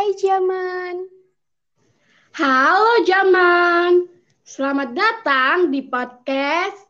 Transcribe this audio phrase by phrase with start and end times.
[0.00, 1.12] Hai Jaman.
[2.32, 4.08] Halo Jaman.
[4.48, 6.88] Selamat datang di podcast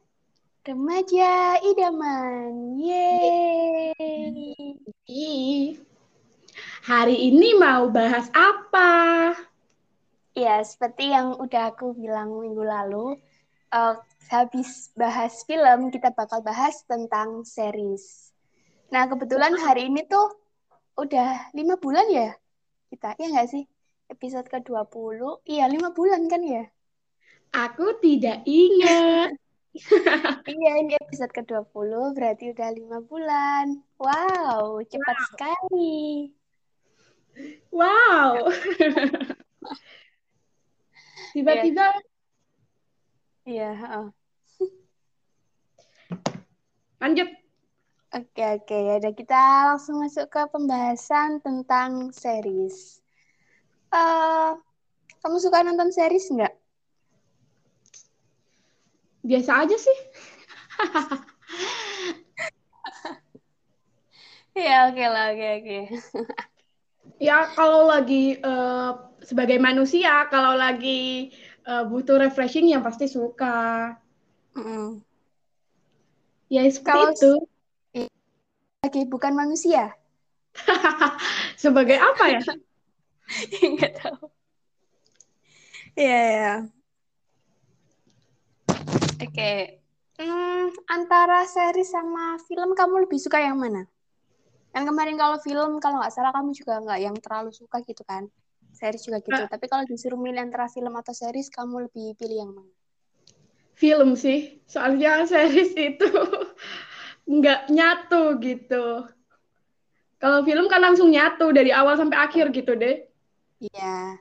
[0.62, 2.78] Remaja Idaman.
[2.78, 4.54] Yeay.
[6.86, 9.34] Hari ini mau bahas apa?
[10.38, 13.18] Ya, seperti yang udah aku bilang minggu lalu,
[13.74, 13.98] uh,
[14.30, 18.30] habis bahas film, kita bakal bahas tentang series.
[18.94, 20.30] Nah, kebetulan hari ini tuh
[20.94, 22.38] udah lima bulan ya
[22.90, 23.64] kita, ya nggak sih?
[24.10, 26.66] Episode ke-20, iya lima bulan kan ya?
[27.54, 29.38] Aku tidak ingat.
[30.50, 33.78] iya, ini episode ke-20, berarti udah lima bulan.
[34.02, 35.26] Wow, cepat wow.
[35.30, 36.34] sekali.
[37.70, 38.50] Wow.
[41.34, 41.86] Tiba-tiba.
[43.46, 43.70] Iya.
[43.70, 43.74] Yeah.
[43.94, 44.08] Oh.
[46.98, 47.30] Lanjut.
[48.10, 48.74] Oke, oke.
[48.98, 52.98] Udah kita langsung masuk ke pembahasan tentang series.
[53.94, 54.58] Uh,
[55.22, 56.50] kamu suka nonton series nggak?
[59.22, 59.98] Biasa aja sih.
[64.58, 65.78] ya, oke lah, oke, oke.
[67.30, 71.30] ya, kalau lagi uh, sebagai manusia, kalau lagi
[71.62, 73.94] uh, butuh refreshing, yang pasti suka.
[74.58, 74.98] Mm.
[76.50, 77.14] Ya, seperti kalau...
[77.14, 77.32] itu
[78.80, 79.92] sebagai bukan manusia?
[81.60, 82.40] sebagai apa ya?
[83.68, 84.32] Enggak tahu.
[86.00, 86.54] Iya, ya.
[89.20, 89.28] Oke.
[89.28, 89.60] Okay.
[90.16, 93.84] Hmm, antara seri sama film kamu lebih suka yang mana?
[94.72, 98.32] Yang kemarin kalau film kalau nggak salah kamu juga nggak yang terlalu suka gitu kan?
[98.72, 99.44] Series juga gitu.
[99.44, 99.44] Nah.
[99.44, 102.72] Tapi kalau disuruh milih antara film atau series, kamu lebih pilih yang mana?
[103.76, 104.56] Film sih.
[104.64, 106.08] Soalnya series itu
[107.30, 109.06] nggak nyatu gitu.
[110.20, 113.06] Kalau film kan langsung nyatu dari awal sampai akhir gitu deh.
[113.62, 114.18] Iya.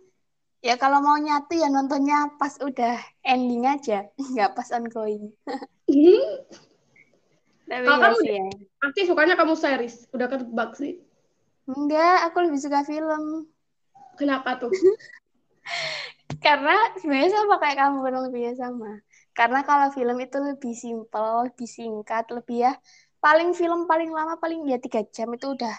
[0.59, 5.33] Ya kalau mau nyatu ya nontonnya pas udah ending aja, nggak pas ongoing.
[7.69, 8.47] Tapi kalau kamu sih ya.
[8.81, 11.01] pasti sukanya kamu series, udah ketebak sih.
[11.69, 13.45] Enggak, aku lebih suka film.
[14.17, 14.73] Kenapa tuh?
[16.45, 17.97] Karena sebenarnya sama kayak kamu
[18.29, 18.91] lebih sama.
[19.39, 22.73] Karena kalau film itu lebih simpel, lebih singkat, lebih ya
[23.23, 25.71] paling film paling lama paling ya tiga jam itu udah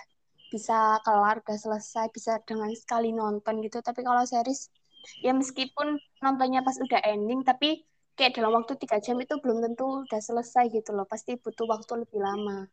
[0.48, 3.84] bisa kelar, udah selesai, bisa dengan sekali nonton gitu.
[3.84, 4.72] Tapi kalau series
[5.20, 7.84] ya meskipun nontonnya pas udah ending, tapi
[8.16, 11.04] kayak dalam waktu tiga jam itu belum tentu udah selesai gitu loh.
[11.04, 12.64] Pasti butuh waktu lebih lama.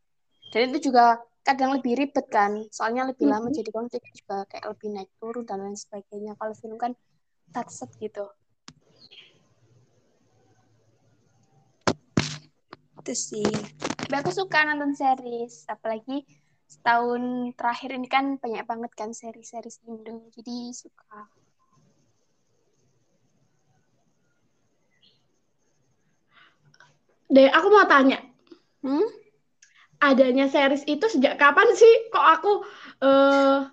[0.55, 3.59] Dan itu juga kadang lebih ribet kan, soalnya lebih lama mm -hmm.
[3.59, 6.39] jadi konflik juga kayak lebih naik turun dan lain sebagainya.
[6.39, 6.95] Kalau film kan
[7.67, 8.23] set gitu.
[13.07, 13.47] Itu sih.
[14.03, 16.27] Tapi aku suka nonton series apalagi
[16.67, 21.31] setahun terakhir ini kan banyak banget kan series-series Indo jadi suka.
[27.31, 28.19] Deh aku mau tanya.
[28.83, 29.07] Hmm?
[29.97, 32.11] adanya series itu sejak kapan sih?
[32.13, 32.51] Kok aku
[33.01, 33.65] uh,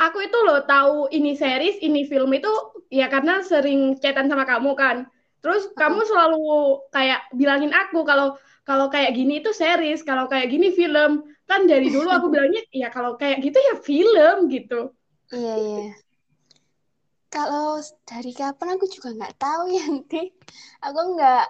[0.00, 2.48] aku itu loh tahu ini series ini film itu
[2.88, 5.10] ya karena sering chatan sama kamu kan.
[5.44, 5.76] Terus -huh.
[5.76, 6.40] kamu selalu
[6.94, 11.24] kayak bilangin aku kalau kalau kayak gini itu series, kalau kayak gini film.
[11.48, 14.94] Kan dari dulu aku bilangnya, ya kalau kayak gitu ya film gitu.
[15.34, 15.94] Iya, iya.
[17.30, 20.34] Kalau dari kapan aku juga nggak tahu ya nanti.
[20.82, 21.46] Aku nggak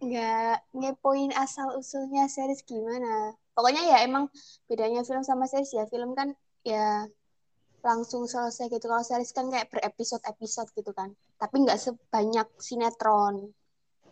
[0.00, 3.34] nggak ngepoin asal usulnya series gimana.
[3.54, 4.26] Pokoknya ya emang
[4.66, 5.86] bedanya film sama series ya.
[5.86, 6.34] Film kan
[6.66, 7.06] ya
[7.86, 8.90] langsung selesai gitu.
[8.90, 11.14] Kalau series kan kayak berepisode-episode gitu kan.
[11.38, 13.54] Tapi nggak sebanyak sinetron.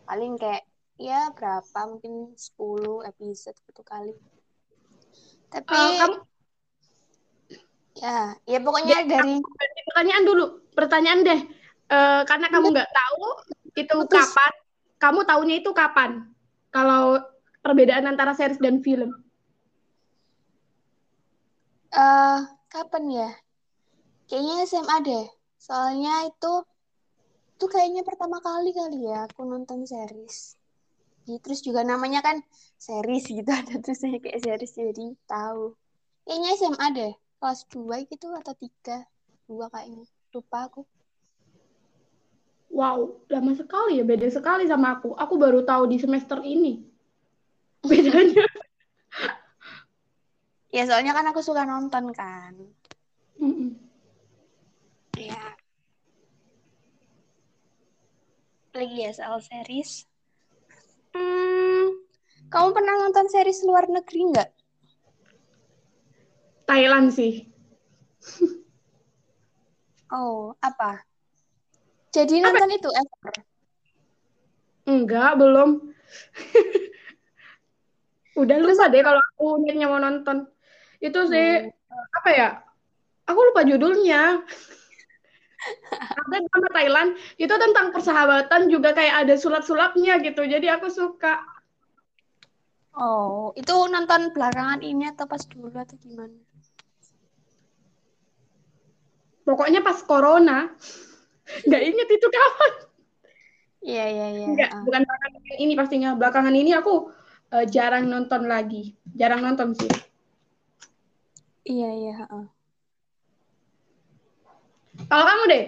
[0.07, 0.63] Paling kayak
[0.99, 1.79] ya berapa?
[1.87, 4.13] Mungkin 10 episode gitu kali.
[5.49, 6.17] Tapi uh, kamu
[7.99, 9.39] ya ya pokoknya ya, dari
[9.89, 10.45] pertanyaan dulu.
[10.75, 11.41] Pertanyaan deh.
[11.89, 13.25] Uh, karena kamu nggak tahu
[13.73, 14.13] itu Putus.
[14.13, 14.53] kapan
[14.99, 16.27] kamu tahunya itu kapan?
[16.69, 17.23] Kalau
[17.63, 19.15] perbedaan antara series dan film.
[21.89, 23.29] Uh, kapan ya?
[24.29, 25.25] Kayaknya SMA deh.
[25.57, 26.53] Soalnya itu
[27.59, 30.58] itu kayaknya pertama kali kali ya aku nonton series
[31.37, 32.41] terus juga namanya kan
[32.81, 35.77] series gitu ada tulisannya kayak series jadi tahu.
[36.25, 39.05] Kayaknya SMA deh kelas 2 gitu atau tiga?
[39.45, 40.81] Dua kayaknya lupa aku.
[42.69, 45.13] Wow lama sekali ya beda sekali sama aku.
[45.13, 46.81] Aku baru tahu di semester ini.
[47.89, 48.45] Bedanya.
[50.69, 52.53] Ya soalnya kan aku suka nonton kan.
[53.39, 53.69] Mm -mm.
[55.19, 55.59] ya
[58.79, 60.07] lagi ya soal series
[61.15, 61.85] Hmm,
[62.49, 64.49] kamu pernah nonton series luar negeri nggak?
[66.69, 67.45] Thailand sih.
[70.09, 71.05] Oh, apa?
[72.09, 72.77] Jadi nonton apa?
[72.81, 73.33] itu ever?
[74.89, 75.69] Enggak, belum.
[78.41, 80.49] Udah lupa deh kalau aku niatnya mau nonton.
[80.97, 82.17] Itu sih hmm.
[82.17, 82.49] apa ya?
[83.29, 84.41] Aku lupa judulnya.
[85.91, 90.47] Ada drama Thailand itu tentang persahabatan juga kayak ada sulap-sulapnya gitu.
[90.47, 91.39] Jadi aku suka.
[92.95, 96.35] Oh, itu nonton belakangan ini atau pas dulu atau gimana?
[99.47, 100.69] Pokoknya pas corona.
[101.65, 102.73] Nggak inget itu kapan.
[103.79, 104.45] Iya, iya, iya.
[104.51, 104.83] Enggak, uh.
[104.83, 106.09] bukan belakangan ini pastinya.
[106.13, 107.09] Belakangan ini aku
[107.55, 108.93] uh, jarang nonton lagi.
[109.15, 109.91] Jarang nonton sih.
[111.65, 112.15] Iya, iya.
[112.27, 112.47] Uh.
[115.09, 115.65] Kalau kamu deh,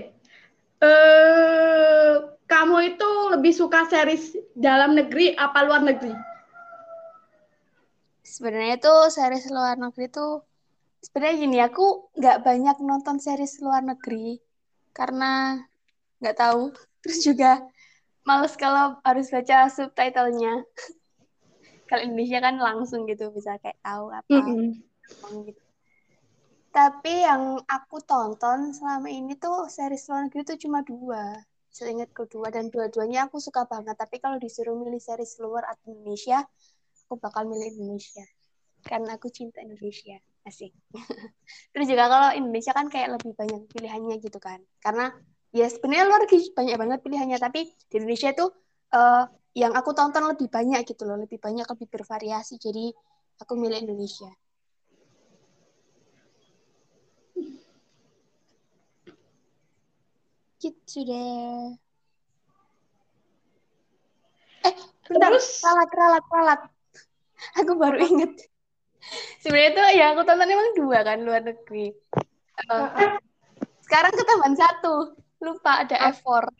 [0.85, 2.13] uh,
[2.45, 6.13] kamu itu lebih suka series dalam negeri apa luar negeri?
[8.21, 10.45] Sebenarnya tuh series luar negeri tuh
[11.01, 14.37] sebenarnya gini aku nggak banyak nonton series luar negeri
[14.93, 15.57] karena
[16.21, 16.69] nggak tahu
[17.01, 17.65] terus juga
[18.21, 20.61] males kalau harus baca subtitlenya
[21.89, 25.41] kalau Indonesia kan langsung gitu bisa kayak tahu apa mm -hmm.
[25.49, 25.70] gitu
[26.71, 31.35] tapi yang aku tonton selama ini tuh series luar negeri tuh cuma dua
[31.71, 33.95] seingat kedua dan dua-duanya aku suka banget.
[33.95, 36.43] Tapi kalau disuruh milih series luar atau Indonesia
[37.07, 38.23] aku bakal milih Indonesia.
[38.83, 40.19] Karena aku cinta Indonesia.
[40.47, 40.71] Asik.
[41.75, 44.59] Terus juga kalau Indonesia kan kayak lebih banyak pilihannya gitu kan.
[44.83, 45.11] Karena
[45.51, 47.37] ya sebenarnya luar negeri banyak banget pilihannya.
[47.39, 48.51] Tapi di Indonesia tuh
[48.95, 51.19] uh, yang aku tonton lebih banyak gitu loh.
[51.19, 52.59] Lebih banyak lebih bervariasi.
[52.59, 52.91] Jadi
[53.39, 54.31] aku milih Indonesia
[60.61, 61.73] gitu deh
[64.61, 64.75] eh
[65.09, 65.33] bentar.
[65.33, 65.65] Terus...
[65.65, 66.61] ralat ralat ralat.
[67.57, 68.45] Aku baru inget.
[69.41, 71.89] Sebenarnya tuh ya aku tonton emang dua kan luar negeri.
[72.69, 73.17] Uh,
[73.81, 75.17] sekarang ketambahan satu.
[75.41, 76.53] Lupa ada effort.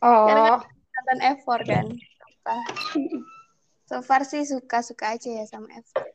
[0.00, 0.24] Oh.
[0.24, 2.56] Karena nonton effort kan lupa.
[3.84, 6.08] So far sih suka suka aja ya sama effort.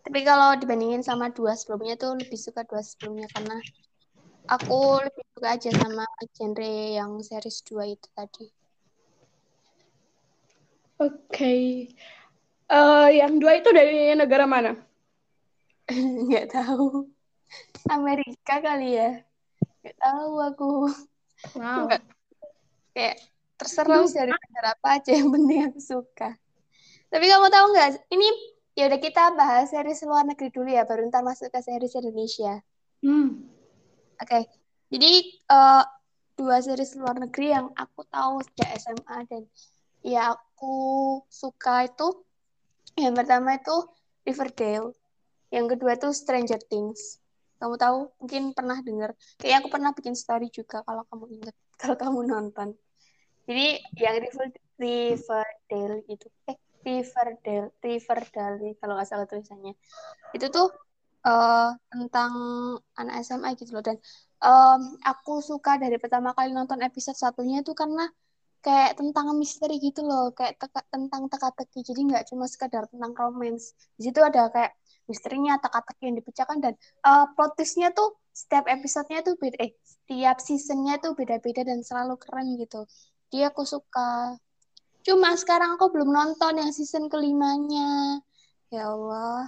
[0.00, 3.60] Tapi kalau dibandingin sama dua sebelumnya tuh lebih suka dua sebelumnya karena
[4.48, 8.48] aku lebih suka aja sama genre yang series dua itu tadi
[10.96, 11.92] oke okay.
[12.64, 14.72] Uh, yang dua itu dari negara mana?
[16.24, 17.12] Nggak tahu.
[17.92, 19.20] Amerika kali ya.
[19.84, 20.72] Nggak tahu aku.
[21.60, 21.92] Wow.
[21.92, 22.02] Nggak,
[22.96, 23.20] kayak
[23.60, 24.16] terserah hmm.
[24.16, 26.40] dari negara apa aja yang penting aku suka.
[27.12, 27.88] Tapi kamu tahu nggak?
[28.08, 28.28] Ini
[28.80, 32.64] ya udah kita bahas series luar negeri dulu ya, baru ntar masuk ke series Indonesia.
[33.04, 33.44] Hmm.
[34.24, 34.40] Oke.
[34.40, 34.63] Okay.
[34.92, 35.12] Jadi
[35.48, 35.84] uh,
[36.34, 39.42] dua series luar negeri yang aku tahu sejak SMA dan
[40.04, 40.74] ya aku
[41.30, 42.24] suka itu
[42.94, 43.74] yang pertama itu
[44.24, 44.94] Riverdale.
[45.50, 47.18] Yang kedua itu Stranger Things.
[47.58, 47.98] Kamu tahu?
[48.22, 49.14] Mungkin pernah dengar.
[49.38, 52.68] Kayaknya aku pernah bikin story juga kalau kamu ingat, kalau kamu nonton.
[53.44, 59.76] Jadi yang Riverdale itu, eh Riverdale, Riverdale kalau nggak salah tulisannya.
[60.32, 60.72] Itu tuh
[61.24, 62.32] uh, tentang
[63.00, 63.84] anak SMA gitu loh.
[63.84, 63.96] Dan
[64.44, 68.06] um, aku suka dari pertama kali nonton episode satunya itu karena
[68.64, 71.80] kayak tentang misteri gitu loh kayak teka, tentang teka-teki.
[71.84, 73.76] Jadi nggak cuma sekedar tentang romance.
[73.96, 74.72] Di situ ada kayak
[75.08, 76.74] misterinya teka-teki yang dipecahkan dan
[77.04, 82.16] uh, plot twistnya tuh setiap episodenya tuh beda eh setiap seasonnya tuh beda-beda dan selalu
[82.20, 82.88] keren gitu.
[83.28, 84.36] Dia aku suka.
[85.04, 88.16] Cuma sekarang aku belum nonton yang season kelimanya.
[88.72, 89.44] Ya Allah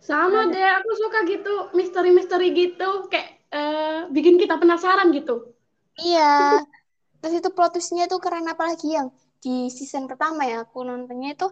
[0.00, 5.52] sama deh aku suka gitu misteri-misteri gitu kayak uh, bikin kita penasaran gitu.
[6.00, 6.64] Iya.
[7.20, 11.48] Terus itu plot twistnya tuh keren apalagi yang di season pertama ya aku nontonnya itu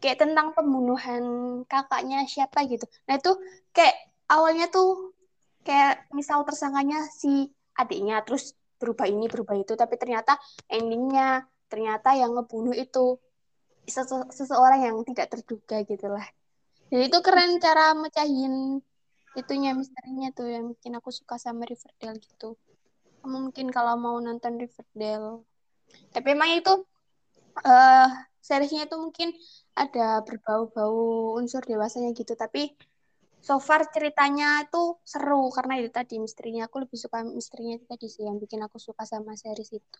[0.00, 1.22] kayak tentang pembunuhan
[1.68, 2.88] kakaknya siapa gitu.
[3.04, 3.36] Nah itu
[3.76, 3.96] kayak
[4.32, 5.12] awalnya tuh
[5.64, 10.38] kayak misal tersangkanya si adiknya terus berubah ini berubah itu tapi ternyata
[10.70, 13.20] endingnya ternyata yang ngebunuh itu
[13.84, 16.24] sese seseorang yang tidak terduga gitulah
[16.88, 18.80] jadi itu keren cara mecahin
[19.36, 22.56] itunya misterinya tuh yang bikin aku suka sama Riverdale gitu.
[23.22, 25.44] Mungkin kalau mau nonton Riverdale.
[26.10, 26.74] Tapi emang itu
[27.62, 28.08] uh,
[28.40, 29.36] seriesnya itu mungkin
[29.76, 32.32] ada berbau-bau unsur dewasanya gitu.
[32.34, 32.72] Tapi
[33.38, 36.66] so far ceritanya itu seru karena itu tadi misterinya.
[36.66, 39.98] Aku lebih suka misterinya itu tadi sih yang bikin aku suka sama series itu.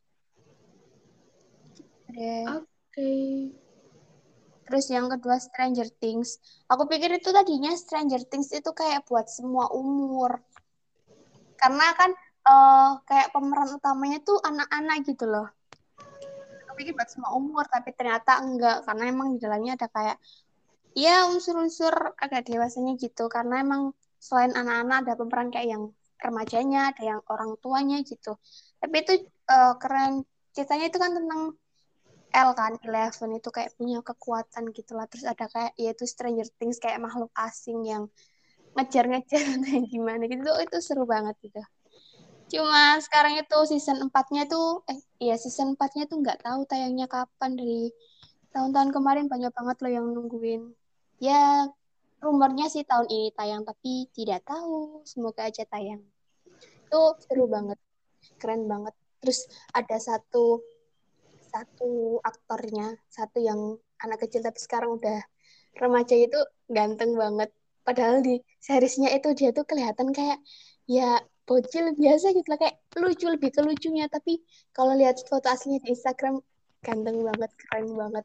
[2.08, 2.64] Oke.
[2.90, 3.67] okay.
[4.68, 6.36] Terus yang kedua Stranger Things.
[6.68, 10.44] Aku pikir itu tadinya Stranger Things itu kayak buat semua umur.
[11.56, 12.12] Karena kan
[12.44, 15.48] uh, kayak pemeran utamanya tuh anak-anak gitu loh.
[16.68, 18.84] Aku pikir buat semua umur, tapi ternyata enggak.
[18.84, 20.20] Karena emang di dalamnya ada kayak
[20.92, 23.32] ya unsur-unsur agak dewasanya gitu.
[23.32, 25.84] Karena emang selain anak-anak ada pemeran kayak yang
[26.20, 28.36] remajanya ada yang orang tuanya gitu.
[28.84, 29.12] Tapi itu
[29.48, 30.28] uh, keren.
[30.52, 31.56] Ceritanya itu kan tentang
[32.34, 37.00] L kan Eleven itu kayak punya kekuatan gitulah terus ada kayak yaitu Stranger Things kayak
[37.00, 38.12] makhluk asing yang
[38.76, 39.42] ngejar-ngejar
[39.92, 40.44] gimana gitu.
[40.44, 41.62] Itu seru banget gitu.
[42.48, 47.56] Cuma sekarang itu season 4-nya tuh eh iya season 4-nya tuh nggak tahu tayangnya kapan.
[47.56, 47.92] Dari
[48.52, 50.72] tahun-tahun kemarin banyak banget loh yang nungguin.
[51.20, 51.68] Ya
[52.20, 55.00] rumornya sih tahun ini tayang tapi tidak tahu.
[55.08, 56.04] Semoga aja tayang.
[56.88, 57.80] Itu seru banget.
[58.36, 58.92] Keren banget.
[59.20, 60.62] Terus ada satu
[61.48, 65.24] satu aktornya satu yang anak kecil tapi sekarang udah
[65.80, 66.38] remaja itu
[66.68, 67.50] ganteng banget.
[67.86, 70.38] Padahal di seriesnya itu dia tuh kelihatan kayak
[70.84, 74.06] ya bocil biasa gitu lah kayak lucu lebih ke lucunya.
[74.12, 74.44] Tapi
[74.76, 76.40] kalau lihat foto aslinya di Instagram
[76.84, 78.24] ganteng banget keren banget.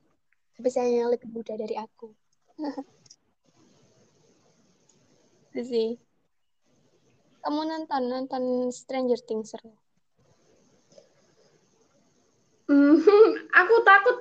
[0.54, 2.12] Tapi saya yang lebih muda dari aku.
[5.72, 5.96] Sih.
[7.44, 9.83] Kamu nonton nonton Stranger Things seru
[12.70, 14.18] hmm, aku takut.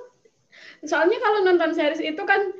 [0.83, 2.51] Soalnya kalau nonton series itu kan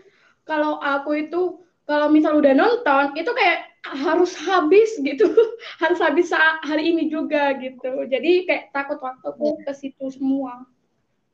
[0.48, 5.28] kalau aku itu kalau misal udah nonton itu kayak harus habis gitu.
[5.84, 8.08] Harus habis saat hari ini juga gitu.
[8.08, 10.64] Jadi kayak takut waktuku ke situ semua.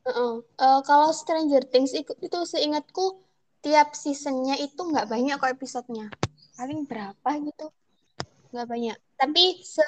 [0.02, 0.34] Uh -uh.
[0.58, 3.22] Uh, kalau Stranger Things itu, itu seingatku
[3.62, 6.10] tiap seasonnya itu nggak banyak kok episodenya.
[6.58, 7.70] Paling berapa gitu.
[8.50, 8.98] Nggak banyak.
[9.20, 9.86] Tapi se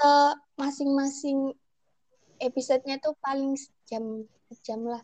[0.60, 1.58] masing-masing
[2.38, 3.58] episodenya tuh paling
[3.91, 4.24] jam
[4.63, 5.03] jam lah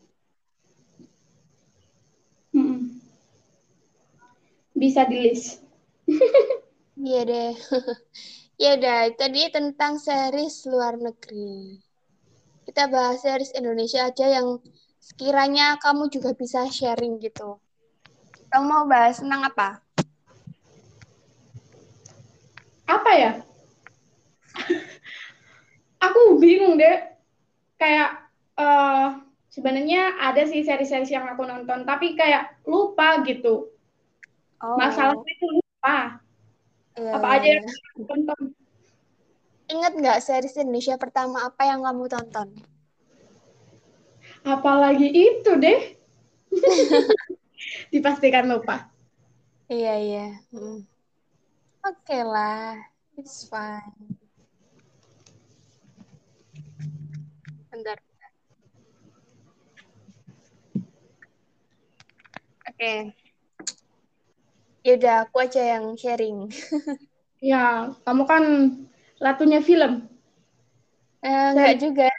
[2.55, 3.03] hmm.
[4.71, 5.59] bisa di list
[7.07, 7.51] iya deh
[8.63, 11.83] ya udah tadi tentang series luar negeri
[12.63, 14.63] kita bahas series Indonesia aja yang
[15.03, 17.59] sekiranya kamu juga bisa sharing gitu
[18.47, 19.83] kamu mau bahas tentang apa
[22.87, 23.31] apa ya?
[26.07, 27.03] aku bingung deh.
[27.79, 28.26] Kayak
[28.57, 33.71] uh, sebenarnya ada sih seri-seri yang aku nonton, tapi kayak lupa gitu.
[34.59, 34.75] Oh.
[34.75, 36.19] Masalahnya itu lupa.
[36.97, 37.13] Yeah.
[37.13, 38.41] Apa aja yang aku tonton?
[39.67, 42.49] Ingat nggak series Indonesia pertama apa yang kamu tonton?
[44.41, 45.93] Apalagi itu deh.
[47.93, 48.89] Dipastikan lupa.
[49.67, 50.27] Iya, iya.
[50.49, 50.87] Hmm.
[51.83, 52.79] Oke okay lah,
[53.19, 54.17] it's fine.
[57.67, 57.99] Bentar.
[57.99, 58.07] Oke.
[62.77, 63.09] Okay.
[64.85, 66.45] Yaudah, aku aja yang sharing.
[67.41, 68.43] ya, kamu kan
[69.17, 70.05] latunya film.
[71.25, 72.09] Eh, enggak juga.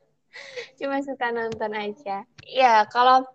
[0.80, 2.24] Cuma suka nonton aja.
[2.48, 3.28] Ya, kalau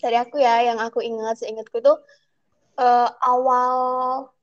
[0.00, 2.00] dari aku ya, yang aku ingat, seingatku tuh
[2.80, 3.76] uh, awal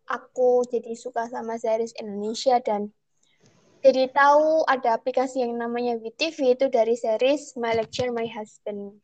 [0.05, 2.93] aku jadi suka sama series Indonesia dan
[3.81, 9.01] jadi tahu ada aplikasi yang namanya WeTV itu dari series My Lecture My Husband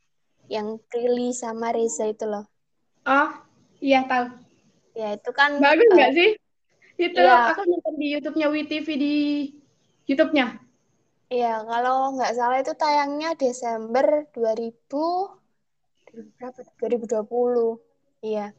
[0.49, 2.49] yang Prilly sama Reza itu loh.
[3.05, 3.29] Oh,
[3.79, 4.33] iya tahu.
[4.97, 6.29] Ya, itu kan Bagus nggak uh, sih?
[6.99, 7.55] Itu ya.
[7.55, 9.15] aku nonton di YouTube-nya WeTV di
[10.09, 10.59] YouTube-nya.
[11.29, 15.39] Iya, kalau nggak salah itu tayangnya Desember 2000
[16.41, 16.59] berapa?
[16.81, 18.25] 2020.
[18.25, 18.51] Iya.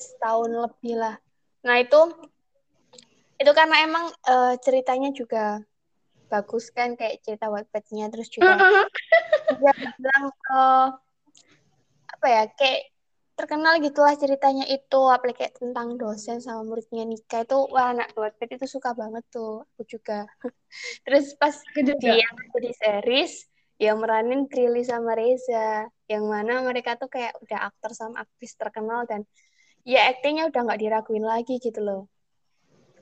[0.00, 1.20] Setahun lebih lah.
[1.62, 2.00] Nah itu
[3.36, 5.60] itu karena emang uh, ceritanya juga
[6.28, 8.56] bagus kan kayak cerita Wattpad-nya terus juga
[9.54, 10.88] juga bilang uh,
[12.14, 12.94] apa ya kayak
[13.34, 18.62] terkenal gitulah ceritanya itu apalagi kayak tentang dosen sama muridnya nikah itu wah anak Wattpad
[18.62, 20.22] itu suka banget tuh aku juga.
[21.04, 23.50] Terus pas dia aku di series
[23.82, 29.02] yang meranin Prilly sama Reza yang mana mereka tuh kayak udah aktor sama aktris terkenal
[29.10, 29.26] dan
[29.82, 32.02] ya aktingnya udah nggak diraguin lagi gitu loh.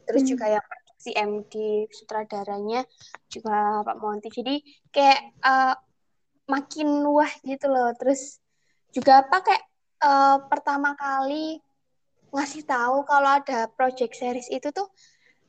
[0.09, 0.31] Terus hmm.
[0.33, 0.65] juga yang
[1.03, 2.87] si MD sutradaranya
[3.27, 4.63] juga Pak Monty jadi
[4.95, 5.75] kayak uh,
[6.47, 7.91] makin luah gitu loh.
[7.99, 8.39] Terus
[8.95, 9.65] juga apa kayak
[10.07, 11.59] uh, pertama kali
[12.31, 14.87] ngasih tahu kalau ada project series itu tuh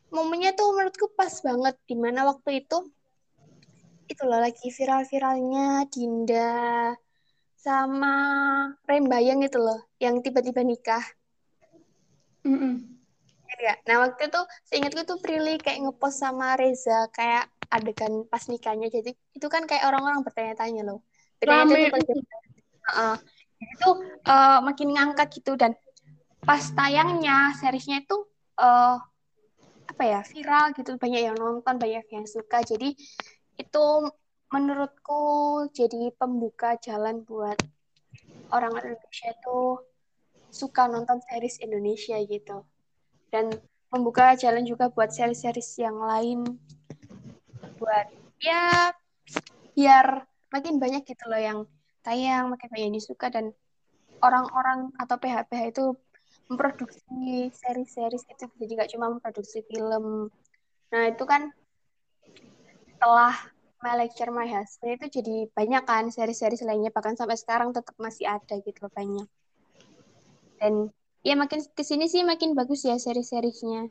[0.10, 1.78] momennya tuh menurutku pas banget.
[1.86, 2.90] Di mana waktu itu
[4.10, 6.92] itu loh lagi viral-viralnya Dinda
[7.56, 8.14] sama
[8.84, 11.06] Rembayang itu loh yang tiba-tiba nikah.
[12.44, 12.93] Mm -mm.
[13.62, 18.90] Ya, nah waktu itu seingatku tuh Prilly kayak ngepost sama Reza kayak adegan pas nikahnya.
[18.90, 21.06] Jadi itu kan kayak orang-orang bertanya-tanya loh.
[21.38, 22.14] Ternyata itu
[22.98, 23.18] uh,
[23.62, 23.90] itu
[24.26, 25.78] uh, makin ngangkat gitu dan
[26.44, 28.18] pas tayangnya seriesnya itu
[28.60, 29.00] uh,
[29.88, 32.92] apa ya viral gitu banyak yang nonton banyak yang suka jadi
[33.56, 33.86] itu
[34.52, 35.22] menurutku
[35.72, 37.56] jadi pembuka jalan buat
[38.54, 39.82] orang Indonesia itu
[40.54, 42.62] suka nonton series Indonesia gitu.
[43.34, 43.50] Dan
[43.90, 46.46] membuka jalan juga buat series-series yang lain.
[47.82, 48.94] Buat ya
[49.74, 51.60] biar makin banyak gitu loh yang
[52.06, 53.50] tayang makin banyak yang disuka dan
[54.22, 55.86] orang-orang atau PH-PH itu
[56.52, 60.30] memproduksi seri-series itu jadi nggak cuma memproduksi film.
[60.94, 61.50] Nah itu kan
[62.94, 63.34] setelah
[63.84, 66.94] My Lecture My Husband itu jadi banyak kan seri-seri lainnya.
[66.94, 69.28] Bahkan sampai sekarang tetap masih ada gitu banyak.
[70.62, 70.88] Dan
[71.24, 73.88] ya makin ke sini sih makin bagus ya seri-seriesnya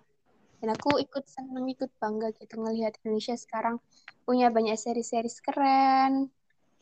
[0.61, 3.81] dan aku ikut seneng ikut bangga gitu ngelihat Indonesia sekarang
[4.29, 6.29] punya banyak seri-seri keren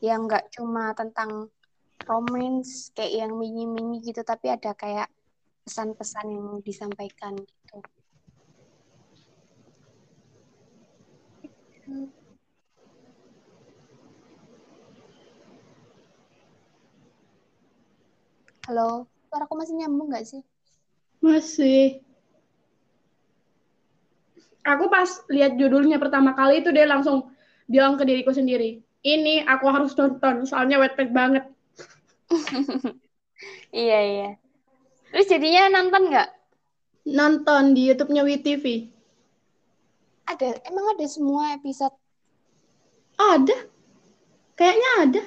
[0.03, 1.49] yang nggak cuma tentang
[2.11, 5.07] romance kayak yang mini-mini gitu tapi ada kayak
[5.65, 7.79] pesan-pesan yang disampaikan gitu.
[18.67, 20.43] Halo, suara aku masih nyambung nggak sih?
[21.23, 22.03] Masih.
[24.67, 27.31] Aku pas lihat judulnya pertama kali itu dia langsung
[27.71, 31.47] bilang ke diriku sendiri, ini aku harus nonton, soalnya wet banget.
[33.71, 34.31] iya, iya.
[35.15, 36.29] Terus jadinya nonton nggak?
[37.07, 38.91] Nonton di YouTube-nya WTV.
[40.27, 41.95] Ada, emang ada semua episode?
[43.15, 43.57] Ada.
[44.59, 45.23] Kayaknya ada.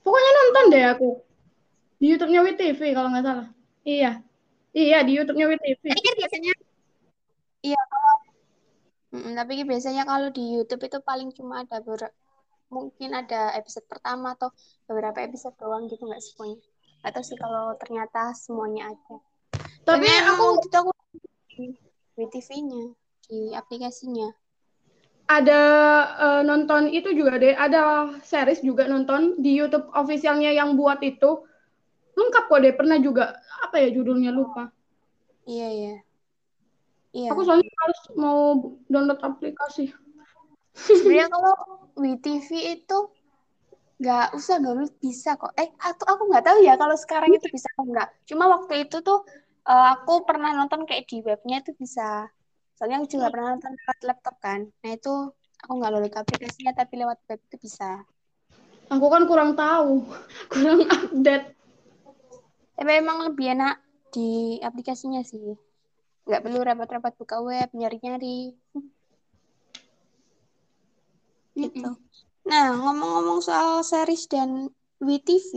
[0.00, 1.10] Pokoknya nonton deh aku.
[2.02, 3.46] Di YouTube-nya WTV kalau nggak salah.
[3.86, 4.18] Iya.
[4.74, 5.82] Iya, di YouTube-nya WTV.
[5.86, 6.52] Tapi kan biasanya
[7.62, 8.14] Iya, kalau
[9.14, 12.10] mm, tapi biasanya kalau di YouTube itu paling cuma ada ber
[12.72, 14.50] mungkin ada episode pertama atau
[14.88, 16.58] beberapa episode doang gitu nggak semuanya
[17.04, 19.16] atau sih kalau ternyata semuanya ada
[19.84, 20.90] tapi Karena aku itu aku
[22.16, 22.84] di TV-nya
[23.28, 24.32] di aplikasinya
[25.28, 25.60] ada
[26.16, 31.44] uh, nonton itu juga deh ada series juga nonton di YouTube officialnya yang buat itu
[32.12, 33.24] lengkap kok deh pernah juga
[33.64, 34.68] apa ya judulnya lupa.
[35.48, 35.96] Iya iya.
[37.12, 37.28] Iya.
[37.36, 38.40] Aku soalnya harus mau
[38.88, 39.92] download aplikasi.
[40.72, 41.54] Sebenarnya kalau
[42.00, 42.48] WTV
[42.80, 42.98] itu
[44.00, 45.52] nggak usah download bisa kok.
[45.60, 49.04] Eh atau aku nggak tahu ya kalau sekarang itu bisa atau enggak cuma waktu itu
[49.04, 49.20] tuh
[49.68, 52.32] uh, aku pernah nonton kayak di webnya itu bisa.
[52.76, 54.60] Soalnya aku juga pernah nonton lewat laptop kan.
[54.80, 55.12] Nah itu
[55.62, 58.02] aku nggak download aplikasinya tapi lewat web itu bisa.
[58.88, 60.08] Aku kan kurang tahu
[60.52, 61.61] kurang update
[62.76, 63.80] tapi emang lebih enak
[64.12, 65.56] di aplikasinya sih
[66.28, 68.54] nggak perlu repot-repot buka web nyari-nyari
[71.58, 71.98] gitu
[72.42, 74.66] Nah, ngomong-ngomong soal series dan
[74.98, 75.50] WTV,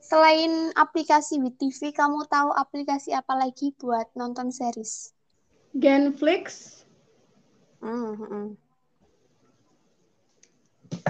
[0.00, 5.12] selain aplikasi WTV, kamu tahu aplikasi apa lagi buat nonton series?
[5.76, 6.72] Genflix.
[7.84, 8.48] Hmm, hmm.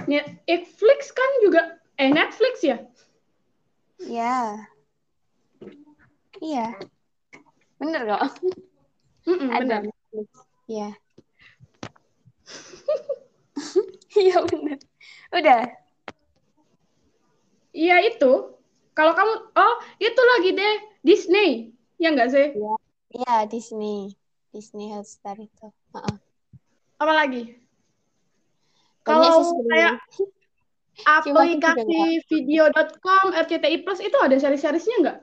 [0.05, 2.77] Netflix kan juga eh Netflix ya?
[4.03, 4.67] Ya.
[6.39, 6.75] Iya.
[7.79, 8.23] Bener kok.
[9.27, 9.81] Mm -mm, Ada bener.
[9.87, 10.29] Netflix.
[10.67, 10.89] Ya.
[14.15, 14.77] Iya benar.
[15.35, 15.61] Udah.
[17.75, 18.31] Iya itu.
[18.97, 22.51] Kalau kamu, oh itu lagi deh Disney, ya enggak sih?
[22.51, 22.75] Iya,
[23.15, 24.11] ya, Disney,
[24.51, 25.71] Disney Hotstar itu.
[25.95, 26.15] Uh -uh.
[26.99, 27.55] Apa lagi?
[29.07, 30.03] Kalau kayak
[31.07, 35.19] aplikasi video.com, RCTI Plus itu ada seri-serisnya nggak?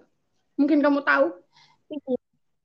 [0.56, 1.26] Mungkin kamu tahu?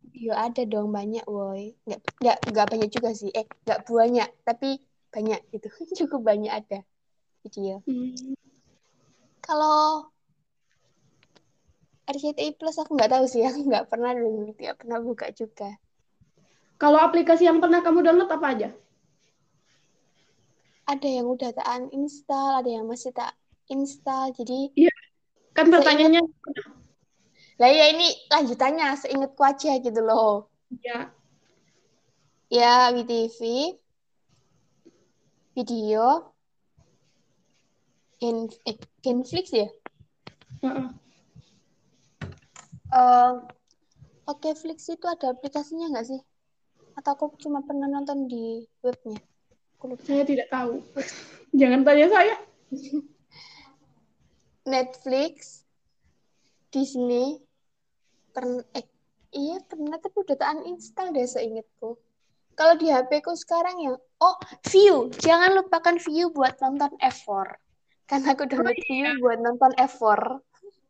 [0.02, 1.76] Video ada dong banyak, woi.
[1.88, 3.32] Nggak, nggak, nggak banyak juga sih.
[3.32, 4.80] Eh, nggak banyak, tapi
[5.12, 5.68] banyak gitu.
[6.04, 6.82] Cukup banyak ada.
[7.42, 8.38] Video hmm.
[9.42, 10.06] kalau
[12.06, 13.42] RCTI Plus aku nggak tahu sih.
[13.50, 15.74] Aku nggak pernah dulu nggak pernah buka juga.
[16.78, 18.70] Kalau aplikasi yang pernah kamu download apa aja?
[20.90, 23.34] Ada yang udah tak uninstall ada yang masih tak
[23.70, 24.34] install.
[24.38, 24.94] Jadi iya.
[25.54, 26.22] Kan pertanyaannya
[27.62, 30.50] lah ya ini lanjutannya seingatku aja gitu loh
[30.82, 31.14] ya
[32.50, 33.38] ya WTV
[35.54, 36.34] video
[38.22, 39.68] in eh, Genflix ya?
[40.62, 40.90] Uh -uh.
[42.92, 43.34] Uh,
[44.30, 46.22] Oke, okay, Flix itu ada aplikasinya nggak sih?
[46.96, 49.18] Atau aku cuma pernah nonton di webnya?
[50.06, 50.80] Saya tidak tahu.
[51.60, 52.36] Jangan tanya saya.
[54.72, 55.66] Netflix,
[56.70, 57.42] Disney,
[58.32, 58.88] pernah eh
[59.32, 62.00] iya pernah tapi udah tak uninstall deh seingatku.
[62.56, 67.58] Kalau di HP ku sekarang yang oh view, jangan lupakan view buat nonton F4.
[68.06, 68.86] Karena aku download oh, iya.
[68.86, 70.20] view buat nonton F4.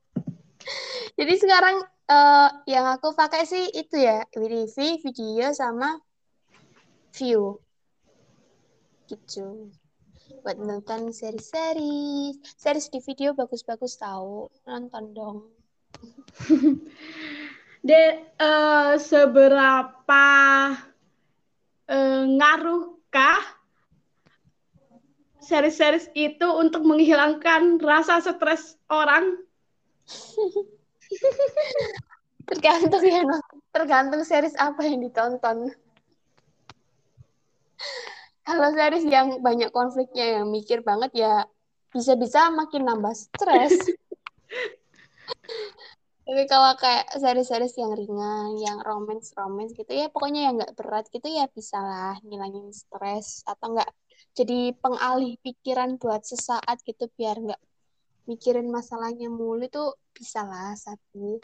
[1.21, 6.01] Jadi sekarang uh, yang aku pakai sih itu ya, WTV, video sama
[7.13, 7.61] view.
[9.05, 9.69] Gitu.
[10.41, 12.33] Buat nonton seri-seri.
[12.57, 14.49] Series di video bagus-bagus tahu.
[14.65, 15.60] Nonton dong.
[17.81, 20.25] De, uh, seberapa
[21.89, 23.41] uh, ngaruhkah
[25.41, 29.41] series-series itu untuk menghilangkan rasa stres orang?
[32.49, 33.23] tergantung ya,
[33.73, 35.73] tergantung series apa yang ditonton.
[38.47, 41.45] Kalau series yang banyak konfliknya, yang mikir banget ya
[41.91, 43.91] bisa-bisa makin nambah stres.
[46.21, 51.27] Tapi kalau kayak series-series yang ringan, yang romance-romance gitu ya, pokoknya yang nggak berat gitu
[51.27, 53.89] ya bisa lah ngilangin stres atau nggak
[54.37, 57.61] jadi pengalih pikiran buat sesaat gitu biar nggak
[58.29, 59.83] mikirin masalahnya mulu itu
[60.13, 61.41] bisa lah satu.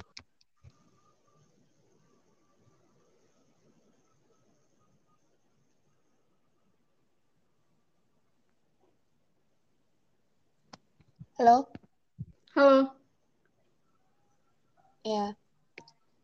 [11.38, 11.68] Halo?
[12.56, 13.07] Halo.
[15.08, 15.26] Ya.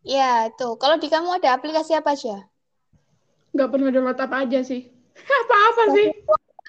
[0.04, 0.76] Ya, tuh.
[0.76, 2.43] Kalau di kamu ada aplikasi apa aja?
[3.56, 4.91] Gak pernah download apa aja sih.
[5.48, 6.08] Apa-apa sih?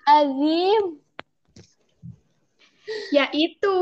[0.07, 1.03] Azim.
[3.11, 3.77] Ya itu.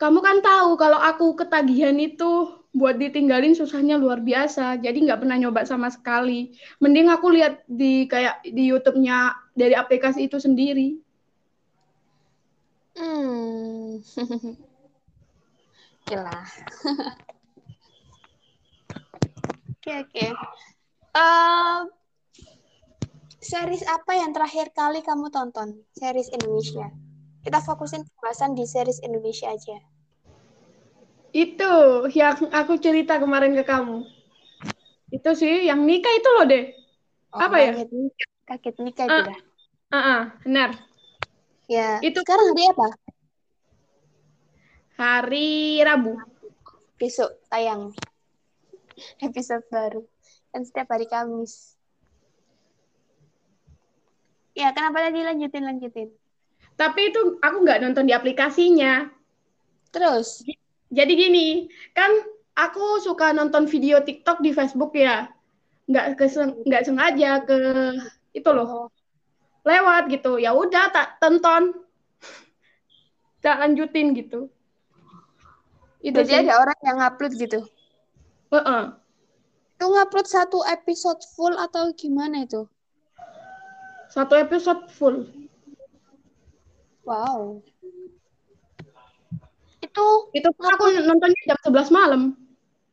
[0.00, 4.80] Kamu kan tahu kalau aku ketagihan itu buat ditinggalin susahnya luar biasa.
[4.80, 6.56] Jadi nggak pernah nyoba sama sekali.
[6.80, 10.96] Mending aku lihat di kayak di YouTube-nya dari aplikasi itu sendiri.
[12.96, 14.00] Hmm.
[16.08, 16.40] Gila.
[19.82, 20.26] Oke, oke.
[21.10, 21.90] Uh,
[23.42, 25.82] series apa yang terakhir kali kamu tonton?
[25.90, 26.86] Series Indonesia.
[27.42, 29.82] Kita fokusin pembahasan di series Indonesia aja.
[31.34, 34.06] Itu yang aku cerita kemarin ke kamu.
[35.10, 36.70] Itu sih yang nikah itu loh deh.
[37.34, 37.72] Oh, apa ya?
[37.82, 38.30] Nikah.
[38.54, 40.78] Kaget nikah itu uh, uh, uh, benar.
[41.66, 41.98] Ya.
[42.06, 42.88] Itu sekarang hari apa?
[44.94, 46.14] Hari Rabu.
[47.02, 47.90] Besok tayang
[49.26, 50.02] episode baru
[50.52, 51.76] dan setiap hari Kamis.
[54.52, 56.08] Ya, kenapa tadi lanjutin lanjutin?
[56.76, 59.08] Tapi itu aku nggak nonton di aplikasinya.
[59.92, 60.44] Terus?
[60.92, 61.46] Jadi gini,
[61.96, 62.12] kan
[62.52, 65.32] aku suka nonton video TikTok di Facebook ya.
[65.88, 66.26] Nggak ke
[66.68, 67.58] nggak sengaja ke
[68.36, 68.68] itu loh.
[68.68, 68.88] Oh.
[69.64, 70.36] Lewat gitu.
[70.36, 71.72] Ya udah tak tonton.
[73.44, 74.52] tak lanjutin gitu.
[76.02, 77.64] Itu Jadi ada orang yang upload gitu.
[78.52, 78.84] Uh -uh.
[79.80, 82.68] Itu ngupload satu episode full atau gimana itu?
[84.12, 85.24] Satu episode full.
[87.08, 87.64] Wow.
[89.80, 90.04] Itu
[90.36, 92.22] itu aku nontonnya jam 11 malam.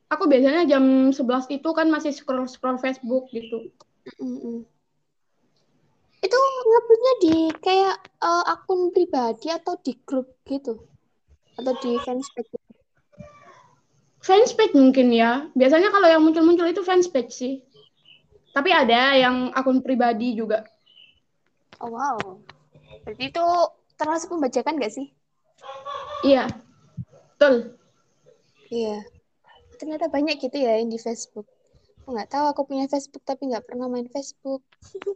[0.10, 1.22] Aku biasanya jam 11
[1.54, 3.70] itu kan masih scroll scroll Facebook gitu.
[4.18, 4.58] Mm -mm.
[6.24, 10.88] Itu nguploadnya di kayak uh, akun pribadi atau di grup gitu?
[11.60, 12.69] Atau di fanspage
[14.20, 15.48] fanspage mungkin ya.
[15.56, 17.54] Biasanya kalau yang muncul-muncul itu fanspage sih.
[18.52, 20.66] Tapi ada yang akun pribadi juga.
[21.80, 22.20] Oh wow.
[23.08, 23.46] Berarti itu
[23.96, 25.08] termasuk pembajakan nggak sih?
[26.28, 26.52] Iya.
[27.36, 27.80] Betul.
[28.68, 29.00] Iya.
[29.80, 31.48] Ternyata banyak gitu ya yang di Facebook.
[32.04, 34.60] Aku nggak tahu aku punya Facebook tapi nggak pernah main Facebook.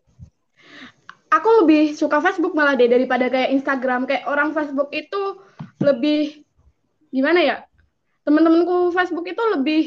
[1.36, 4.08] aku lebih suka Facebook malah deh daripada kayak Instagram.
[4.08, 5.42] Kayak orang Facebook itu
[5.84, 6.48] lebih
[7.12, 7.58] gimana ya?
[8.24, 9.84] Teman-temanku Facebook itu lebih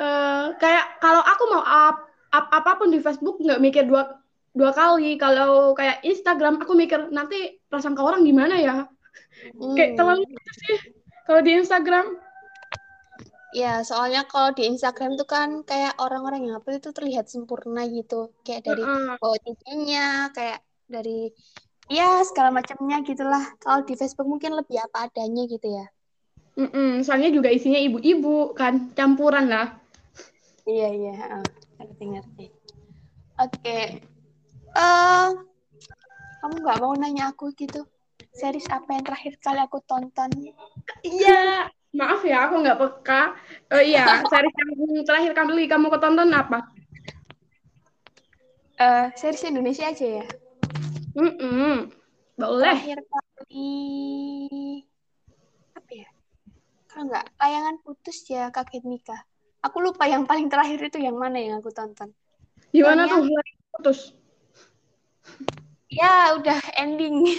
[0.00, 4.20] uh, kayak kalau aku mau up, up apa pun di Facebook nggak mikir dua
[4.52, 8.76] dua kali kalau kayak Instagram aku mikir nanti prasangka orang gimana ya
[9.56, 9.76] hmm.
[9.76, 10.76] kayak terlalu gitu sih
[11.24, 12.06] kalau di Instagram
[13.52, 18.32] Ya, soalnya kalau di Instagram tuh kan kayak orang-orang yang upload itu terlihat sempurna gitu.
[18.48, 18.80] Kayak dari
[19.44, 21.28] tingginya, kayak dari
[21.92, 23.44] ya segala macamnya gitulah.
[23.60, 25.84] Kalau di Facebook mungkin lebih apa adanya gitu ya.
[26.52, 29.72] Mm-mm, soalnya juga isinya ibu-ibu kan, campuran lah.
[30.68, 31.14] Iya iya,
[31.80, 32.46] ngerti ngerti.
[33.40, 33.84] Oke, okay.
[34.76, 35.32] uh,
[36.44, 37.88] kamu nggak mau nanya aku gitu?
[38.36, 40.30] Series apa yang terakhir kali aku tonton?
[41.00, 43.22] Iya, maaf ya aku nggak peka.
[43.72, 46.68] Oh iya, series yang terakhir kali kamu ketonton apa?
[48.76, 50.26] Uh, series Indonesia aja ya.
[51.16, 51.74] Mm -mm.
[52.36, 52.76] Boleh.
[52.76, 53.70] Terakhir kali
[57.06, 59.22] nggak layangan putus ya kaget nikah
[59.62, 62.10] aku lupa yang paling terakhir itu yang mana yang aku tonton.
[62.74, 63.22] Gimana tuh?
[63.22, 63.46] Layangan
[63.78, 63.98] putus.
[65.88, 67.22] Ya udah ending.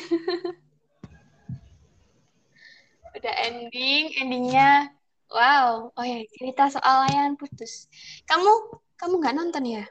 [3.14, 4.90] Udah ending endingnya
[5.30, 5.94] wow.
[5.94, 7.86] Oh ya cerita soal layangan putus.
[8.26, 9.86] Kamu kamu nggak nonton ya?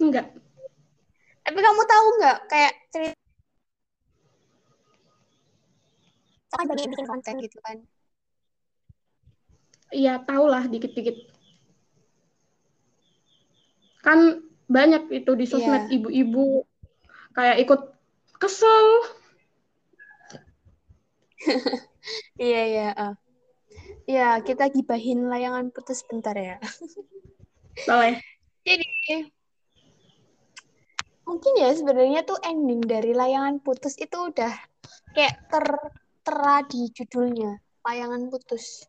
[0.00, 0.32] Enggak.
[1.44, 3.20] Tapi kamu tahu nggak kayak cerita
[6.56, 7.84] dari bikin konten gitu kan
[9.92, 11.16] Iya, tahulah dikit-dikit.
[14.00, 15.96] Kan banyak itu di sosmed Iya.
[16.00, 16.64] ibu-ibu
[17.36, 17.80] kayak ikut
[18.40, 18.86] kesel.
[22.36, 22.88] Iya, iya.
[22.92, 23.14] Uh.
[24.04, 26.60] Ya, kita gibahin layangan putus bentar ya.
[27.88, 28.20] Boleh.
[28.64, 28.84] Jadi,
[31.24, 34.52] mungkin ya sebenarnya tuh ending dari layangan putus itu udah
[35.16, 37.56] kayak tertera di judulnya,
[37.88, 38.84] layangan putus.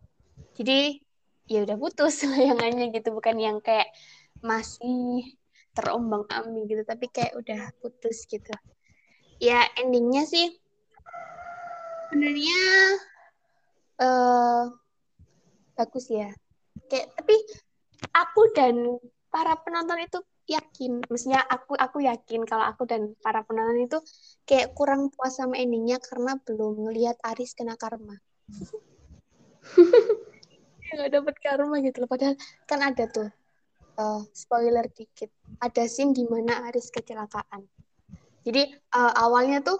[0.56, 1.04] Jadi,
[1.52, 3.91] ya udah putus layangannya gitu, bukan yang kayak
[4.39, 5.36] masih
[5.76, 8.52] terombang-ambing gitu, tapi kayak udah putus gitu.
[9.44, 10.56] Ya, endingnya sih
[12.15, 12.62] sebenarnya
[14.00, 14.72] uh,
[15.76, 16.32] bagus ya.
[16.88, 17.36] Kayak tapi
[18.15, 18.96] aku dan
[19.28, 24.00] para penonton itu yakin, maksudnya aku aku yakin kalau aku dan para penonton itu
[24.48, 28.15] kayak kurang puas sama endingnya karena belum melihat Aris kena karma.
[30.95, 32.10] nggak dapet karma gitu loh.
[32.10, 33.29] Padahal kan ada tuh
[33.99, 35.29] uh, spoiler dikit.
[35.60, 37.67] Ada scene di mana Aris kecelakaan.
[38.45, 39.79] Jadi uh, awalnya tuh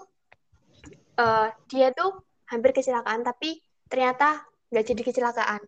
[1.20, 3.58] uh, dia tuh hampir kecelakaan tapi
[3.90, 5.62] ternyata nggak jadi kecelakaan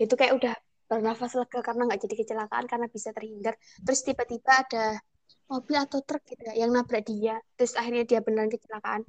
[0.00, 0.54] itu kayak udah
[0.90, 4.98] bernafas lega karena nggak jadi kecelakaan karena bisa terhindar terus tiba-tiba ada
[5.46, 9.06] mobil atau truk gitu ya yang nabrak dia terus akhirnya dia beneran kecelakaan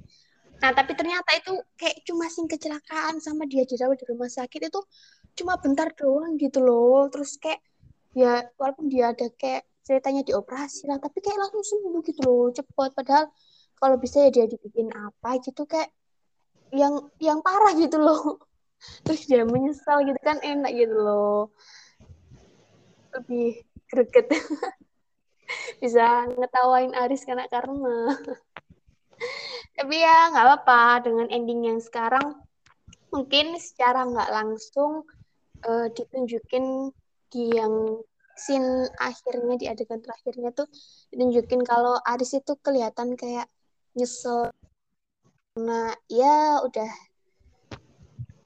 [0.61, 4.81] nah tapi ternyata itu kayak cuma sing kecelakaan sama dia dirawat di rumah sakit itu
[5.37, 7.07] cuma bentar doang gitu loh.
[7.11, 7.61] Terus kayak
[8.11, 12.89] ya walaupun dia ada kayak ceritanya dioperasi lah tapi kayak langsung sembuh gitu loh cepet.
[12.95, 13.25] Padahal
[13.81, 15.89] kalau bisa ya dia dibikin apa gitu kayak
[16.71, 18.39] yang yang parah gitu loh.
[19.05, 21.51] Terus dia menyesal gitu kan enak gitu loh.
[23.13, 24.31] Lebih greget.
[25.83, 28.15] Bisa ngetawain Aris karena karma.
[29.77, 31.03] Tapi ya nggak apa-apa.
[31.05, 32.39] Dengan ending yang sekarang
[33.11, 35.03] mungkin secara nggak langsung
[35.65, 36.91] uh, ditunjukin
[37.31, 38.01] di yang
[38.35, 40.67] scene akhirnya di adegan terakhirnya tuh
[41.13, 43.47] ditunjukin kalau Aris itu kelihatan kayak
[43.95, 44.49] nyesel.
[45.51, 46.91] Karena ya udah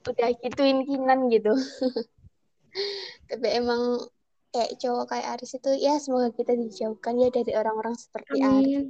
[0.05, 1.53] udah gituin Kinan gitu.
[3.29, 4.01] Tapi emang
[4.53, 8.47] kayak cowok kayak Aris itu ya semoga kita dijauhkan ya dari orang-orang seperti Amin.
[8.47, 8.87] Aris.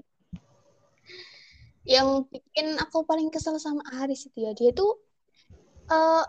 [1.86, 4.98] Yang bikin aku paling kesel sama Aris itu ya dia tuh
[5.90, 6.26] eh,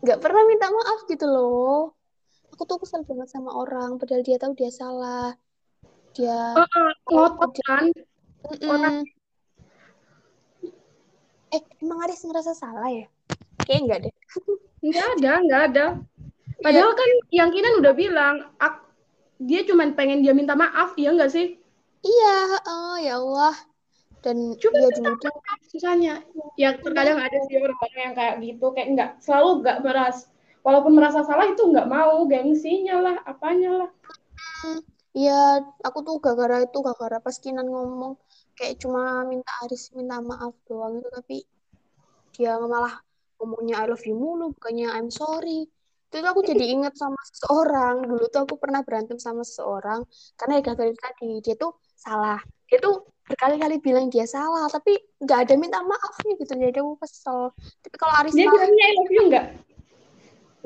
[0.00, 1.92] nggak pernah minta maaf gitu loh
[2.52, 5.32] aku tuh kesel banget sama orang padahal dia tahu dia salah
[6.16, 7.88] dia uh, uh, ngotot kan
[8.66, 9.04] orang
[11.50, 13.06] eh emang Aris ngerasa salah ya
[13.70, 14.14] Kayak enggak deh.
[14.84, 15.86] Enggak ada, enggak ada.
[16.58, 16.98] Padahal ya.
[16.98, 18.80] kan yang Kinan udah bilang, aku,
[19.38, 21.60] dia cuma pengen dia minta maaf, iya enggak sih?
[22.00, 23.54] Iya, oh ya Allah.
[24.20, 25.34] Dan cuma dia dulu tuh
[25.72, 26.14] susahnya.
[26.60, 30.16] Ya terkadang ada sih orang-orang yang kayak gitu, kayak enggak selalu enggak meras.
[30.60, 33.90] Walaupun merasa salah itu enggak mau, gengsinya lah, apanya lah.
[35.16, 38.14] Iya, aku tuh gara-gara itu gara-gara pas Kinan ngomong
[38.60, 41.36] kayak cuma minta Aris minta maaf doang itu tapi
[42.36, 43.00] dia malah
[43.40, 45.64] ngomongnya I love you mulu bukannya I'm sorry
[46.10, 50.04] itu aku jadi ingat sama seseorang dulu tuh aku pernah berantem sama seseorang
[50.36, 55.46] karena ya gara tadi dia tuh salah dia tuh berkali-kali bilang dia salah tapi nggak
[55.46, 57.54] ada minta maafnya gitu jadi aku kesel.
[57.86, 59.46] Tapi kalau Aris dia bilangnya I love you nggak?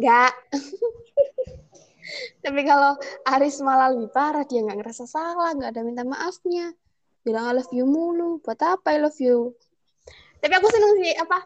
[0.00, 0.32] Nggak.
[2.44, 2.92] Tapi kalau
[3.28, 6.72] Aris malah lebih parah dia nggak ngerasa salah nggak ada minta maafnya.
[7.20, 8.40] Bilang I love you mulu.
[8.40, 9.52] Buat apa I love you?
[10.40, 11.44] Tapi aku seneng sih apa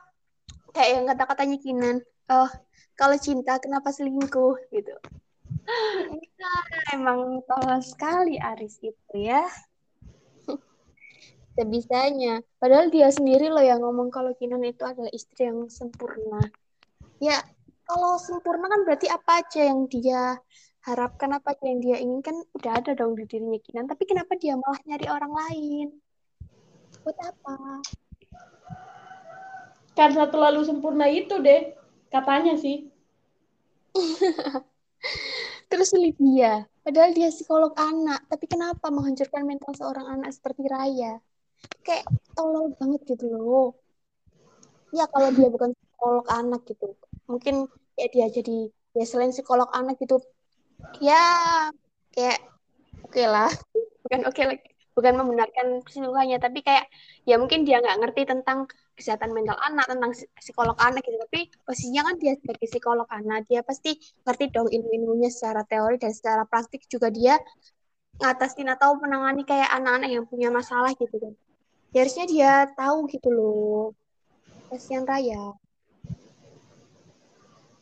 [0.70, 1.96] kayak yang kata-katanya Kinan
[2.30, 2.50] oh
[2.94, 4.54] kalau cinta kenapa selingkuh?
[4.70, 4.94] gitu.
[6.38, 6.48] Nah,
[6.94, 9.42] emang tolong sekali Aris itu ya
[11.58, 16.38] sebisanya padahal dia sendiri loh yang ngomong kalau Kinan itu adalah istri yang sempurna.
[17.18, 17.42] Ya
[17.82, 20.38] kalau sempurna kan berarti apa aja yang dia
[20.86, 24.54] harapkan apa aja yang dia inginkan udah ada dong di dirinya Kinan tapi kenapa dia
[24.54, 25.86] malah nyari orang lain?
[27.02, 27.56] Buat apa?
[29.98, 31.74] Karena terlalu sempurna itu deh
[32.06, 32.86] katanya sih.
[35.68, 38.22] Terus Lydia padahal dia psikolog anak.
[38.30, 41.18] Tapi kenapa menghancurkan mental seorang anak seperti Raya
[41.86, 42.04] kayak
[42.36, 43.74] tolol banget gitu loh.
[44.94, 46.86] Ya kalau dia bukan psikolog anak gitu.
[47.28, 47.68] Mungkin
[47.98, 50.22] ya dia jadi ya selain psikolog anak gitu
[51.02, 51.20] ya
[52.14, 52.40] kayak
[53.04, 53.50] oke okay lah.
[54.06, 54.68] Bukan oke okay lagi
[54.98, 56.90] bukan membenarkan keseluruhannya tapi kayak
[57.22, 58.66] ya mungkin dia nggak ngerti tentang
[58.98, 60.10] kesehatan mental anak tentang
[60.42, 61.14] psikolog anak gitu.
[61.22, 63.94] Tapi posisinya kan dia sebagai psikolog anak dia pasti
[64.26, 67.38] ngerti dong ilmu-ilmunya secara teori dan secara praktik juga dia
[68.18, 71.34] ngatasin atau menangani kayak anak-anak yang punya masalah gitu kan
[71.94, 73.96] ya harusnya dia tahu gitu loh
[74.68, 75.56] kasihan Raya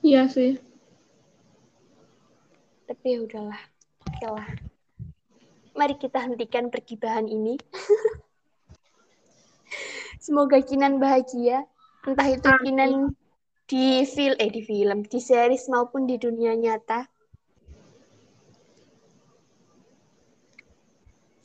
[0.02, 0.58] iya sih
[2.86, 3.62] Tapi ya udahlah.
[4.06, 4.48] Oke lah.
[5.74, 7.58] Mari kita hentikan pergibahan ini.
[10.24, 11.66] Semoga Kinan bahagia.
[12.06, 12.62] Entah itu Amin.
[12.62, 12.92] Kinan
[13.66, 17.10] di film eh di film, di series maupun di dunia nyata.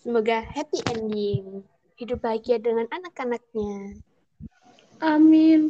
[0.06, 1.66] Semoga happy ending.
[2.02, 4.02] Hidup bahagia dengan anak-anaknya.
[5.06, 5.70] Amin.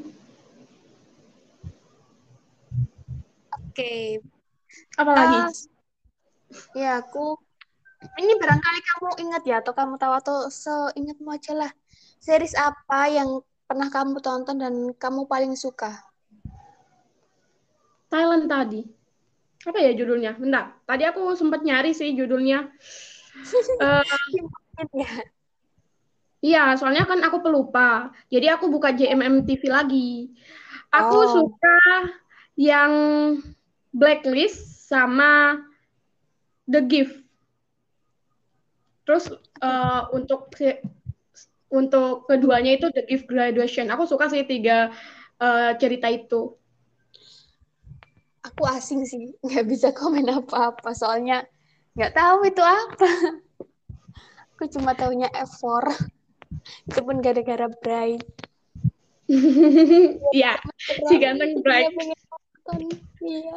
[3.51, 3.75] Oke.
[3.75, 4.07] Okay.
[4.95, 5.37] Apa lagi?
[5.43, 5.51] Uh,
[6.71, 7.35] ya, aku
[8.15, 11.71] ini barangkali kamu ingat ya atau kamu tahu atau seingatmu aja lah.
[12.23, 15.99] Series apa yang pernah kamu tonton dan kamu paling suka?
[18.07, 18.87] Thailand tadi.
[19.67, 20.39] Apa ya judulnya?
[20.39, 20.79] Bentar.
[20.87, 22.71] Tadi aku sempat nyari sih judulnya
[23.83, 24.03] uh,
[26.41, 28.09] Iya, soalnya kan aku pelupa.
[28.33, 30.33] Jadi aku buka JMM TV lagi.
[30.89, 31.29] Aku oh.
[31.29, 31.79] suka
[32.57, 32.91] yang
[33.93, 35.61] Blacklist sama
[36.65, 37.21] The Gift.
[39.05, 39.29] Terus
[39.61, 40.49] uh, untuk
[41.69, 43.93] untuk keduanya itu The Gift Graduation.
[43.93, 44.89] Aku suka sih tiga
[45.37, 46.57] uh, cerita itu.
[48.41, 51.45] Aku asing sih, nggak bisa komen apa-apa soalnya
[51.91, 53.09] nggak tahu itu apa
[54.55, 55.91] aku cuma tahunya F4
[56.87, 58.25] itu pun gara-gara Bright
[60.37, 60.59] iya
[61.07, 61.95] si ganteng Bright
[63.23, 63.55] iya.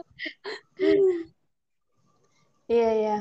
[2.64, 3.18] Iya iya.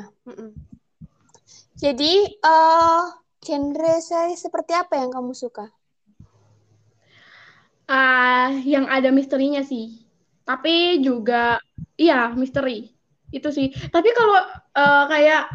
[1.76, 3.12] Jadi uh,
[3.44, 5.68] genre seri seperti apa yang kamu suka?
[7.84, 10.00] Uh, yang ada misterinya sih.
[10.48, 11.60] Tapi juga
[12.00, 12.96] iya misteri.
[13.36, 13.76] Itu sih.
[13.92, 14.40] Tapi kalau
[14.80, 15.52] uh, kayak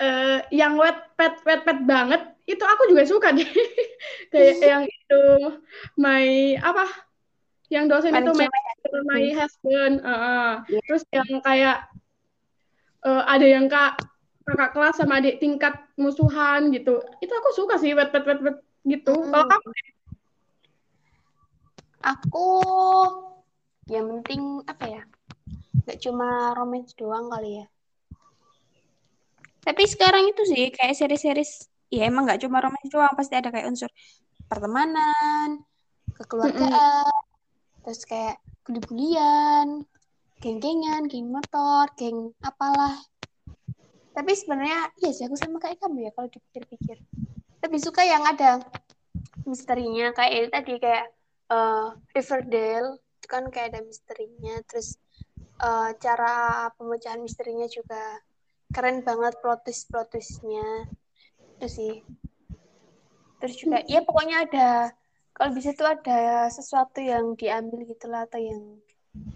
[0.00, 3.48] uh, yang wet pet wet pet banget itu aku juga suka deh
[4.32, 5.22] kayak yang itu
[5.96, 6.84] my apa
[7.72, 8.48] yang dosen itu my,
[9.08, 10.52] my husband uh, uh.
[10.68, 10.82] Yeah.
[10.86, 11.88] terus yang kayak
[13.02, 13.98] uh, ada yang kak
[14.44, 18.56] kakak kelas sama adik tingkat musuhan gitu itu aku suka sih wet pet wet pet
[18.84, 19.32] gitu hmm.
[19.32, 19.68] kalau kamu
[22.04, 22.48] aku
[23.88, 25.02] yang penting apa ya
[25.84, 27.66] Gak cuma romance doang kali ya.
[29.64, 33.72] Tapi sekarang itu sih kayak seri-series, ya emang gak cuma romance doang, pasti ada kayak
[33.72, 33.88] unsur
[34.44, 35.64] pertemanan,
[36.20, 37.82] kekeluargaan, mm -hmm.
[37.88, 38.36] terus kayak
[38.68, 39.88] bully-bulian,
[40.44, 43.00] geng-gengan, geng motor, geng apalah.
[44.14, 47.00] Tapi sebenarnya iya sih aku sama kayak kamu ya kalau dipikir-pikir.
[47.64, 48.60] Lebih suka yang ada
[49.48, 51.06] misterinya kayak itu tadi kayak
[51.50, 55.00] uh, Riverdale itu kan kayak ada misterinya terus
[55.64, 58.20] uh, cara pemecahan misterinya juga
[58.74, 59.62] keren banget plot
[60.10, 60.90] twistnya
[61.54, 61.94] itu sih.
[63.38, 64.68] Terus juga ya pokoknya ada
[65.30, 68.82] kalau bisa tuh ada sesuatu yang diambil gitulah atau yang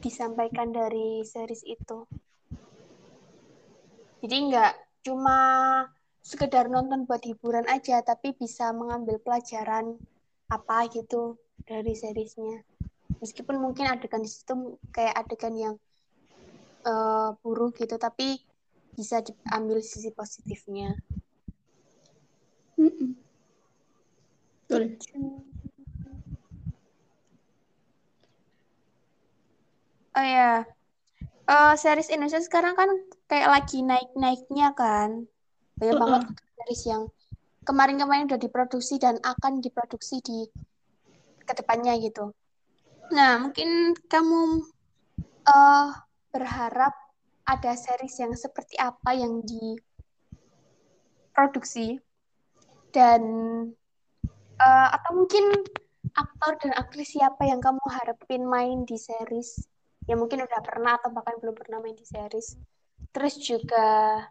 [0.03, 2.03] disampaikan dari series itu.
[4.19, 4.75] Jadi nggak
[5.07, 5.39] cuma
[6.19, 9.95] sekedar nonton buat hiburan aja tapi bisa mengambil pelajaran
[10.51, 12.67] apa gitu dari seriesnya.
[13.23, 15.75] Meskipun mungkin adegan di situ kayak adegan yang
[16.87, 18.48] uh, buruk gitu tapi
[18.99, 20.99] bisa diambil sisi positifnya.
[22.75, 23.15] Mm
[30.19, 30.67] Oh ya,
[31.47, 32.91] uh, series Indonesia sekarang kan
[33.31, 35.31] kayak lagi naik-naiknya kan,
[35.79, 36.11] banyak uh -uh.
[36.27, 37.03] banget series yang
[37.63, 40.51] kemarin-kemarin udah diproduksi dan akan diproduksi di
[41.47, 42.35] ke depannya gitu.
[43.15, 44.69] Nah, mungkin kamu
[45.49, 45.89] uh,
[46.35, 47.08] berharap
[47.49, 49.41] ada series yang seperti apa yang
[51.33, 51.97] diproduksi.
[52.93, 53.23] Dan
[54.61, 55.49] uh, atau mungkin
[56.13, 59.65] aktor dan aktris siapa yang kamu harapin main di series?
[60.05, 62.61] Yang mungkin udah pernah atau bahkan belum pernah main di series.
[63.17, 64.29] Terus juga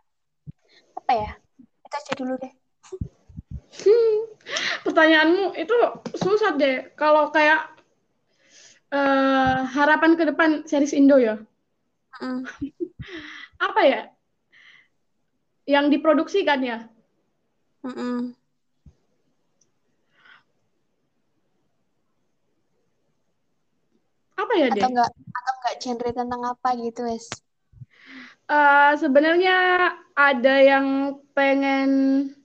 [0.93, 1.33] apa ya?
[1.57, 2.53] Itu aja dulu deh.
[3.77, 4.17] Hmm,
[4.85, 5.73] pertanyaanmu itu
[6.17, 6.93] susah deh.
[6.97, 7.77] Kalau kayak
[8.93, 11.37] uh, harapan ke depan series Indo ya?
[12.17, 12.49] Mm.
[13.57, 14.01] Apa ya?
[15.67, 16.87] Yang diproduksi kan ya?
[17.83, 18.17] Mm -mm.
[24.37, 24.79] Apa ya deh?
[24.79, 27.25] Atau enggak atau enggak genre tentang apa gitu, Wes?
[28.47, 31.89] Uh, sebenarnya ada yang pengen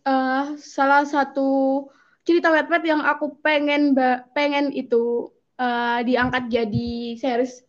[0.02, 1.86] uh, salah satu
[2.26, 3.94] cerita wetpad yang aku pengen
[4.34, 5.30] pengen itu
[5.62, 7.62] uh, diangkat jadi series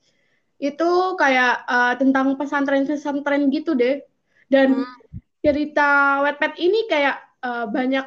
[0.62, 4.04] itu kayak uh, tentang pesantren-pesantren gitu deh.
[4.52, 4.98] Dan hmm.
[5.42, 8.06] cerita Wattpad ini kayak uh, banyak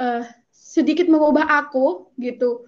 [0.00, 2.66] uh, sedikit mengubah aku gitu.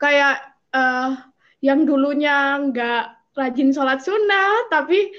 [0.00, 1.16] Kayak uh,
[1.64, 3.04] yang dulunya nggak
[3.34, 5.10] rajin sholat sunnah, tapi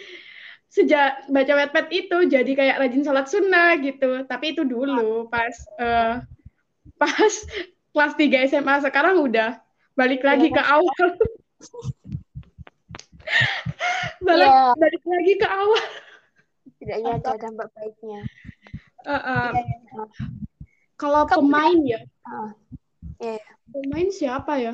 [0.71, 4.27] sejak baca wetpad itu jadi kayak rajin sholat sunnah gitu.
[4.27, 6.19] Tapi itu dulu pas uh,
[6.99, 7.33] pas
[7.95, 9.55] kelas 3 SMA sekarang udah
[9.95, 11.07] balik iya, lagi ke awal.
[14.25, 14.71] balik, yeah.
[14.77, 15.83] balik lagi ke awal.
[16.81, 18.21] Tidaknya ada dampak baiknya.
[19.05, 19.49] Uh, uh.
[19.53, 20.07] Yeah,
[20.95, 22.01] Kalau pemain ya.
[22.25, 22.49] Uh,
[23.21, 23.41] yeah.
[23.69, 24.73] Pemain siapa ya?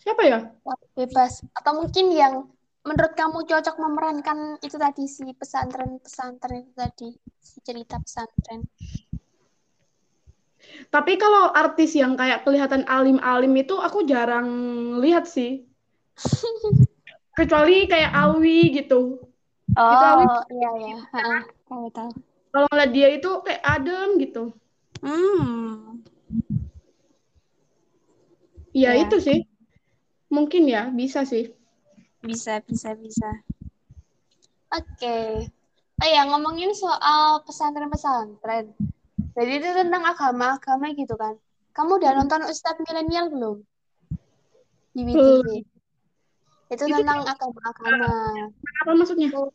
[0.00, 0.38] Siapa ya?
[0.96, 1.44] Bebas.
[1.54, 2.48] Atau mungkin yang
[2.80, 8.64] menurut kamu cocok memerankan itu tadi si pesantren-pesantren itu tadi, si cerita pesantren.
[10.88, 14.48] Tapi kalau artis yang kayak kelihatan alim-alim itu aku jarang
[15.04, 15.68] lihat sih.
[17.38, 19.20] Kecuali kayak Awi gitu.
[19.76, 20.24] Oh, gitu, Awi.
[20.56, 20.96] iya iya.
[21.68, 22.10] Tahu tahu.
[22.50, 24.44] Kalau ngeliat dia itu kayak adem gitu.
[25.00, 26.02] Hmm.
[28.74, 29.38] Ya, ya itu sih.
[30.30, 31.50] Mungkin ya, bisa sih.
[32.22, 33.30] Bisa, bisa, bisa.
[34.70, 34.86] Oke.
[34.98, 35.30] Okay.
[36.00, 38.72] Oh ya, ngomongin soal pesantren-pesantren.
[39.36, 41.38] Jadi itu tentang agama-agama gitu kan.
[41.70, 43.62] Kamu udah nonton Ustadz Milenial belum?
[44.90, 45.46] Di WTV.
[46.70, 48.10] Itu, itu tentang agama-agama.
[48.86, 49.30] Apa maksudnya?
[49.30, 49.54] Itu,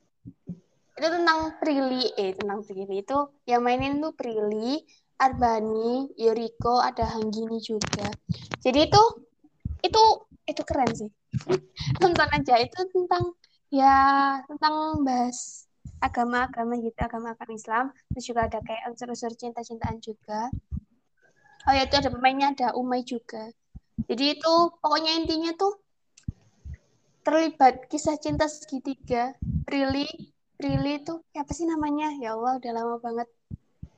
[0.96, 3.04] itu tentang Prilly, eh tentang Prilly.
[3.04, 4.84] Itu yang mainin tuh Prilly,
[5.20, 8.08] Arbani, Yoriko, ada Hanggini juga.
[8.64, 9.04] Jadi itu
[9.86, 10.04] itu
[10.50, 11.10] itu keren sih
[12.02, 13.34] nonton aja itu tentang
[13.70, 13.98] ya
[14.46, 15.65] tentang bahas
[16.02, 17.86] agama-agama gitu agama-agama Islam.
[18.14, 20.52] Terus juga ada kayak unsur-unsur cinta-cintaan juga.
[21.66, 23.50] Oh ya itu ada pemainnya ada Umay juga.
[24.06, 25.74] Jadi itu pokoknya intinya tuh
[27.26, 29.34] terlibat kisah cinta segitiga.
[29.66, 30.06] Prilly
[30.56, 32.14] Prilly itu apa sih namanya?
[32.16, 33.28] Ya Allah udah lama banget.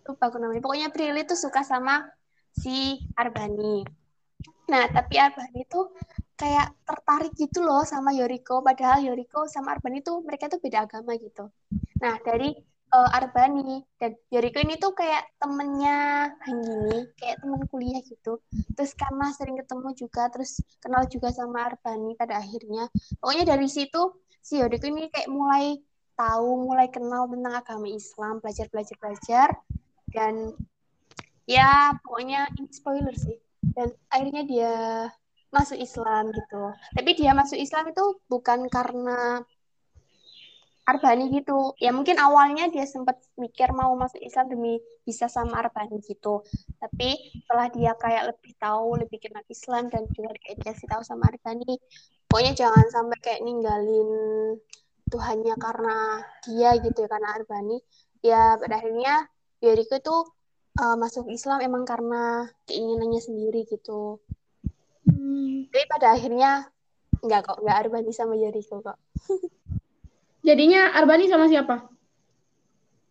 [0.08, 0.64] Lupa aku namanya.
[0.64, 2.08] Pokoknya Prilly tuh suka sama
[2.56, 4.07] si Arbani
[4.68, 5.96] nah tapi Arbani tuh
[6.38, 8.62] kayak tertarik gitu loh sama Yoriko.
[8.62, 11.50] Padahal Yoriko sama Arbani tuh mereka tuh beda agama gitu.
[11.98, 12.54] Nah dari
[12.94, 18.40] uh, Arbani dan Yoriko ini tuh kayak temennya Hanggini kayak temen kuliah gitu.
[18.78, 22.88] Terus karena sering ketemu juga terus kenal juga sama Arbani pada akhirnya.
[23.18, 25.82] Pokoknya dari situ si Yoriko ini kayak mulai
[26.18, 29.48] tahu mulai kenal tentang agama Islam belajar belajar belajar.
[30.08, 30.54] Dan
[31.50, 34.74] ya pokoknya ini spoiler sih dan akhirnya dia
[35.52, 36.64] masuk Islam gitu.
[36.94, 39.42] Tapi dia masuk Islam itu bukan karena
[40.88, 41.76] Arbani gitu.
[41.84, 46.48] Ya mungkin awalnya dia sempat mikir mau masuk Islam demi bisa sama Arbani gitu.
[46.80, 51.76] Tapi setelah dia kayak lebih tahu, lebih kenal Islam dan juga dikasih tahu sama Arbani,
[52.32, 54.10] pokoknya jangan sampai kayak ninggalin
[55.08, 57.78] Tuhannya karena dia gitu ya, karena Arbani.
[58.24, 59.28] Ya pada akhirnya
[59.60, 60.16] Yeriko itu
[60.78, 64.22] uh, masuk Islam emang karena keinginannya sendiri gitu.
[65.08, 65.68] Hmm.
[65.74, 66.52] Jadi pada akhirnya
[67.22, 68.98] nggak kok, nggak Arbani sama Jericho kok.
[70.48, 71.90] Jadinya Arbani sama siapa?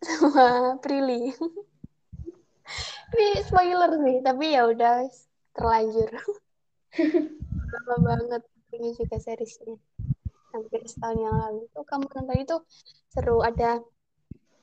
[0.01, 1.35] Sama Prilly.
[3.07, 5.07] Ini spoiler sih, tapi ya udah
[5.55, 6.11] terlanjur.
[7.71, 8.43] Lama banget
[8.75, 9.79] ini juga seriesnya.
[10.53, 11.62] Hampir setahun yang lalu.
[11.71, 12.57] Tuh kamu nonton itu
[13.12, 13.81] seru ada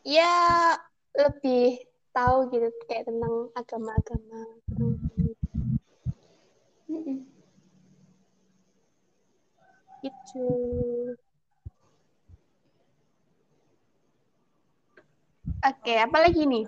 [0.04, 0.76] ya
[1.16, 1.80] lebih
[2.14, 4.42] tahu gitu kayak tentang agama-agama.
[4.78, 5.02] Hmm.
[10.06, 10.48] Itu.
[15.64, 16.66] Oke, apa lagi nih?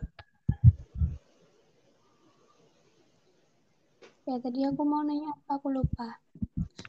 [4.25, 6.17] Ya, tadi aku mau nanya apa, aku lupa.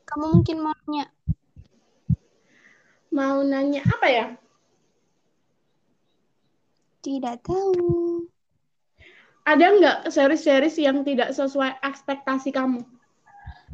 [0.08, 1.12] Kamu mungkin mau nanya.
[3.12, 4.26] Mau nanya apa ya?
[7.04, 8.24] Tidak tahu.
[9.46, 12.82] Ada nggak series-series yang tidak sesuai ekspektasi kamu?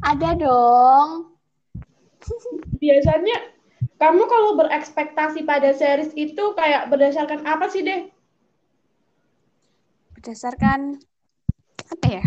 [0.05, 1.33] Ada dong.
[2.77, 3.37] Biasanya
[3.97, 8.05] kamu kalau berekspektasi pada series itu kayak berdasarkan apa sih deh?
[10.13, 11.01] Berdasarkan
[11.89, 12.25] apa ya?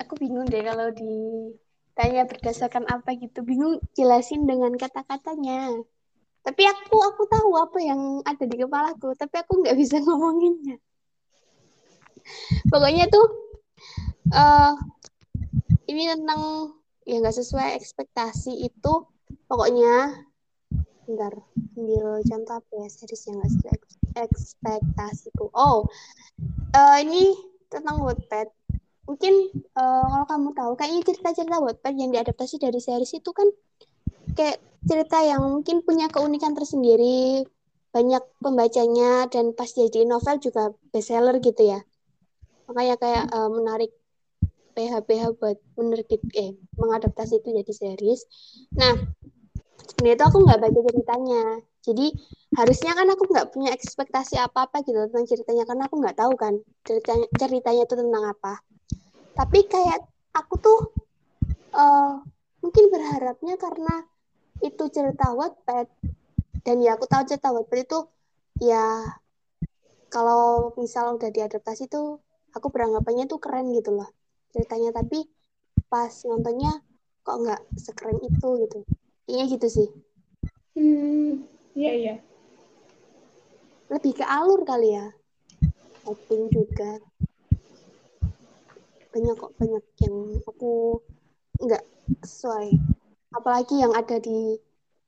[0.00, 3.44] Aku bingung deh kalau ditanya berdasarkan apa gitu.
[3.44, 5.84] Bingung jelasin dengan kata-katanya.
[6.40, 10.80] Tapi aku aku tahu apa yang ada di kepalaku, tapi aku nggak bisa ngomonginnya.
[12.72, 13.26] Pokoknya tuh
[14.32, 14.72] uh,
[15.88, 16.72] ini tentang
[17.04, 18.92] ya nggak sesuai ekspektasi itu
[19.44, 20.24] pokoknya
[21.04, 21.36] bentar
[21.76, 23.76] ambil contoh apa ya series yang nggak sesuai
[24.24, 25.52] ekspektasiku.
[25.52, 25.84] Oh
[26.72, 27.36] uh, ini
[27.68, 28.48] tentang Wattpad.
[29.04, 33.52] Mungkin uh, kalau kamu tahu kayaknya cerita-cerita Wattpad yang diadaptasi dari series itu kan
[34.32, 37.44] kayak cerita yang mungkin punya keunikan tersendiri
[37.94, 41.80] banyak pembacanya dan pas jadi novel juga bestseller gitu ya
[42.68, 43.92] makanya kayak uh, menarik
[44.74, 48.20] PH-PH buat menerbit eh mengadaptasi itu jadi series.
[48.74, 48.94] Nah,
[49.86, 51.42] sebenarnya itu aku nggak baca ceritanya.
[51.84, 52.06] Jadi
[52.58, 56.54] harusnya kan aku nggak punya ekspektasi apa-apa gitu tentang ceritanya karena aku nggak tahu kan
[56.82, 58.54] ceritanya ceritanya itu tentang apa.
[59.38, 60.00] Tapi kayak
[60.34, 60.78] aku tuh
[61.74, 62.18] uh,
[62.64, 63.94] mungkin berharapnya karena
[64.62, 65.86] itu cerita Wattpad
[66.64, 67.98] dan ya aku tahu cerita Wattpad itu
[68.62, 69.04] ya
[70.08, 72.22] kalau misal udah diadaptasi tuh
[72.54, 74.08] aku beranggapannya tuh keren gitu loh
[74.54, 74.94] ceritanya.
[74.94, 75.26] Tapi
[75.90, 76.80] pas nontonnya
[77.26, 78.78] kok nggak sekeren itu gitu.
[79.26, 79.88] Iya gitu sih.
[80.78, 81.44] Hmm
[81.74, 82.14] iya iya.
[83.90, 85.06] Lebih ke alur kali ya.
[86.06, 87.02] Acting juga.
[89.10, 90.98] Banyak kok banyak yang aku
[91.62, 91.84] nggak
[92.22, 92.74] sesuai.
[93.34, 94.58] Apalagi yang ada di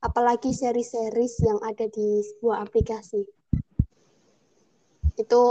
[0.01, 3.25] apalagi seri-series yang ada di sebuah aplikasi.
[5.17, 5.41] Itu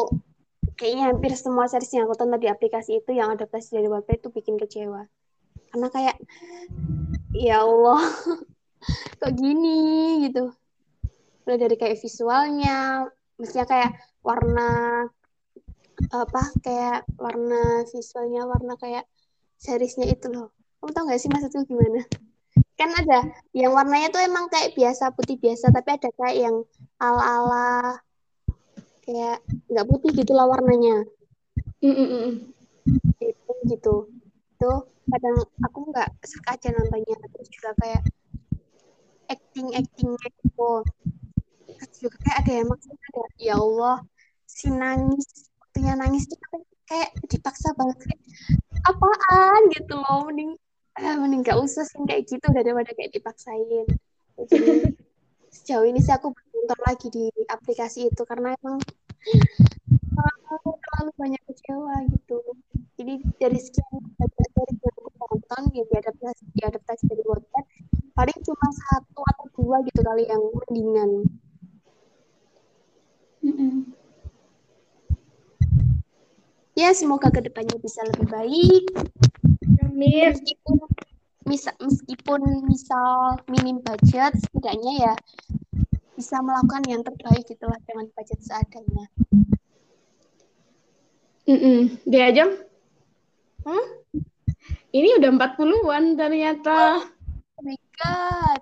[0.77, 4.29] kayaknya hampir semua series yang aku tonton di aplikasi itu yang adaptasi dari Wattpad itu
[4.29, 5.09] bikin kecewa.
[5.73, 6.17] Karena kayak
[7.33, 8.01] ya Allah
[9.21, 10.53] kok gini gitu.
[11.49, 13.09] Mulai dari kayak visualnya
[13.41, 14.69] mestinya kayak warna
[16.13, 19.09] apa kayak warna visualnya warna kayak
[19.57, 20.53] seriesnya itu loh.
[20.79, 22.05] Kamu tau gak sih maksudku gimana?
[22.77, 23.25] Kan ada
[23.57, 26.57] yang warnanya tuh emang kayak biasa putih biasa tapi ada kayak yang
[27.01, 28.05] ala-ala
[29.07, 29.39] kayak
[29.71, 31.07] nggak putih gitu lah warnanya.
[31.79, 32.27] Mm -mm.
[33.23, 33.95] itu gitu.
[34.59, 34.73] Itu
[35.07, 37.17] kadang aku nggak suka aja nontonnya.
[37.31, 38.03] Terus juga kayak
[39.31, 40.71] acting actingnya gitu.
[41.79, 43.97] Terus juga kayak ada yang maksudnya ada ya Allah
[44.47, 46.47] si nangis waktunya nangis itu
[46.87, 48.21] kayak dipaksa banget kayak
[48.91, 49.61] apaan?
[49.71, 50.27] gitu loh.
[50.27, 50.59] Mending
[50.99, 53.87] eh, mending gak usah sih kayak gitu udah daripada kayak dipaksain.
[54.35, 54.57] Jadi
[55.57, 56.35] sejauh ini sih aku
[56.67, 58.83] nonton lagi di aplikasi itu karena emang
[60.19, 62.43] uh, terlalu banyak kecewa gitu
[62.99, 67.65] jadi dari sekian banyak dari yang aku tonton ya diadaptasi diadaptasi dari Wattpad
[68.19, 71.11] paling cuma satu atau dua gitu kali yang mendingan
[73.47, 73.75] mm -mm.
[76.75, 78.85] ya semoga ke depannya bisa lebih baik
[79.87, 80.35] Amin.
[80.35, 80.83] Meskipun
[81.47, 85.15] bisa meskipun misal minim budget, setidaknya ya
[86.17, 89.07] bisa melakukan yang terbaik gitulah dengan budget seadanya.
[91.47, 91.79] Mm -mm.
[92.09, 92.45] Dia aja?
[93.63, 93.87] Hmm?
[94.91, 97.05] Ini udah 40-an ternyata.
[97.61, 98.61] Oh my god.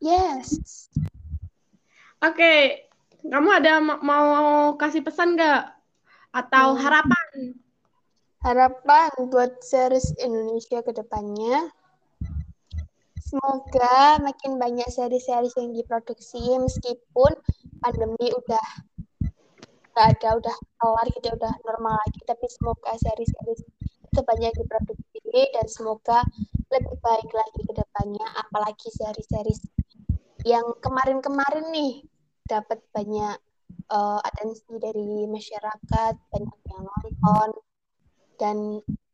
[0.00, 0.88] Yes.
[2.18, 2.58] Oke, okay.
[3.22, 5.76] kamu ada mau kasih pesan nggak?
[6.34, 6.80] Atau hmm.
[6.82, 7.28] harapan?
[8.42, 11.70] harapan buat series Indonesia ke depannya
[13.28, 17.32] semoga makin banyak seri-seri yang diproduksi meskipun
[17.84, 18.66] pandemi udah
[19.92, 22.20] nggak ada udah kelar gitu udah normal lagi.
[22.24, 23.54] Tapi semoga seri-seri
[24.08, 26.24] itu banyak diproduksi dan semoga
[26.72, 28.26] lebih baik lagi ke depannya.
[28.48, 29.54] Apalagi seri-seri
[30.48, 32.08] yang kemarin-kemarin nih
[32.48, 33.36] dapat banyak
[33.92, 37.50] uh, atensi dari masyarakat banyak yang nonton
[38.38, 38.56] dan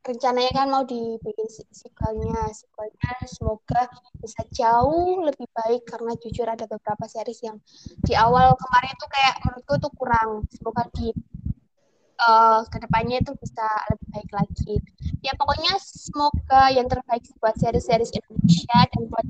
[0.04, 3.12] rencananya kan mau dibikin sequelnya sequelnya.
[3.24, 3.88] Semoga
[4.20, 7.56] bisa jauh lebih baik karena jujur ada beberapa series yang
[8.04, 10.30] di awal kemarin itu kayak menurutku tuh kurang.
[10.52, 11.08] Semoga di
[12.20, 14.74] uh, ke depannya itu bisa lebih baik lagi.
[15.24, 19.26] Ya pokoknya semoga yang terbaik buat series-series Indonesia dan buat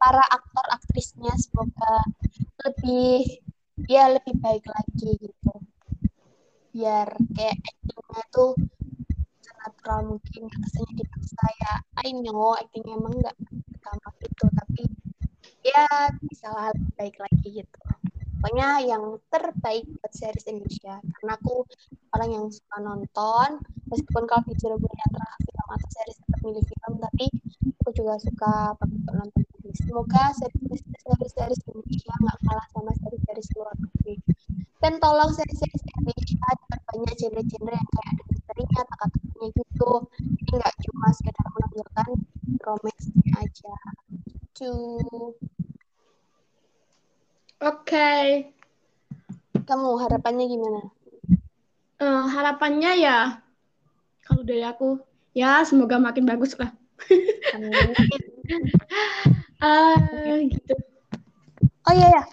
[0.00, 1.94] para aktor aktrisnya semoga
[2.64, 3.44] lebih
[3.88, 5.54] ya lebih baik lagi gitu.
[6.74, 8.56] Biar kayak actingnya tuh
[9.84, 13.36] natural mungkin rasanya dipaksa ya I know acting emang nggak
[13.84, 14.82] gampang itu tapi
[15.60, 17.78] ya bisa lebih baik lagi gitu.
[18.40, 21.68] Pokoknya yang terbaik buat series Indonesia karena aku
[22.16, 23.48] orang yang suka nonton
[23.92, 27.26] meskipun kalau disuruh milih antara film atau series tetap milih film tapi
[27.84, 28.52] aku juga suka
[29.12, 29.44] nonton
[29.84, 34.16] semoga series series series Indonesia nggak kalah sama series series luar negeri.
[34.80, 36.48] Dan tolong series-series Indonesia
[36.88, 39.90] banyak genre-genre yang kayak ada misterinya, teka-tekinya gitu.
[40.14, 42.08] Jadi nggak cuma sekedar menampilkan
[42.62, 43.74] romance-nya aja.
[44.22, 44.74] Gitu.
[47.58, 47.82] Oke.
[47.82, 48.26] Okay.
[49.64, 50.80] Kamu harapannya gimana?
[51.98, 53.40] Uh, harapannya ya,
[54.26, 55.00] kalau dari aku,
[55.32, 56.68] ya semoga makin bagus lah.
[59.62, 60.74] uh, gitu.
[61.84, 62.24] Oh iya ya,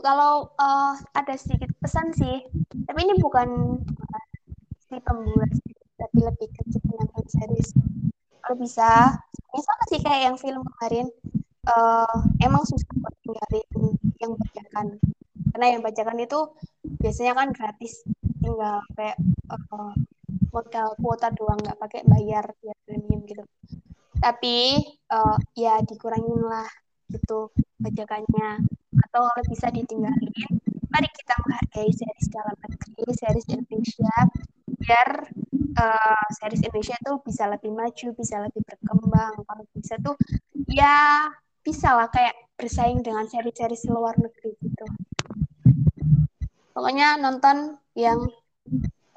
[0.00, 2.44] kalau uh, ada sedikit pesan sih
[2.86, 3.80] tapi ini bukan
[5.02, 5.50] pembuat
[5.96, 7.72] tapi lebih ke penonton series
[8.46, 9.18] kalau bisa
[9.50, 11.10] ini sama sih kayak yang film kemarin
[11.66, 14.86] uh, emang susah buat tinggalin yang bajakan.
[15.50, 16.38] Karena yang bajakan itu
[17.02, 18.06] biasanya kan gratis
[18.38, 19.18] tinggal kayak
[19.50, 19.90] uh,
[20.54, 22.78] modal kuota doang nggak pakai bayar tiap
[23.26, 23.42] gitu.
[24.22, 24.78] Tapi
[25.10, 26.70] uh, ya dikurangin lah
[27.10, 27.50] gitu
[27.82, 28.62] bajakannya.
[29.10, 30.30] Atau kalau bisa ditinggalin
[30.86, 34.16] mari kita menghargai series dalam negeri series Indonesia
[34.86, 35.26] biar
[35.82, 39.34] uh, series Indonesia tuh bisa lebih maju bisa lebih berkembang.
[39.42, 40.14] Kalau bisa tuh
[40.70, 41.26] ya
[41.66, 44.86] bisa lah kayak bersaing dengan series-series luar negeri gitu.
[46.70, 48.22] Pokoknya nonton yang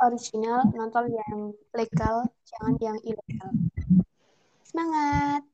[0.01, 3.51] original nonton yang legal jangan yang ilegal.
[4.65, 5.45] Semangat!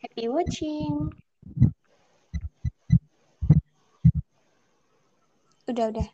[0.00, 1.12] Happy watching!
[5.68, 6.08] Udah udah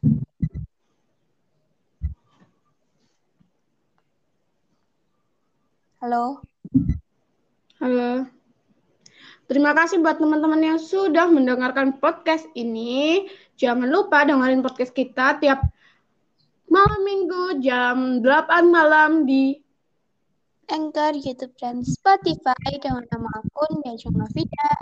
[6.04, 6.44] halo
[7.80, 8.28] halo
[9.48, 13.24] Terima kasih buat teman-teman yang sudah mendengarkan podcast ini.
[13.56, 15.64] Jangan lupa dengerin podcast kita tiap
[16.68, 19.56] malam minggu jam 8 malam di
[20.68, 24.76] Anchor, YouTube, dan Spotify dengan nama akun Diajeng Novida.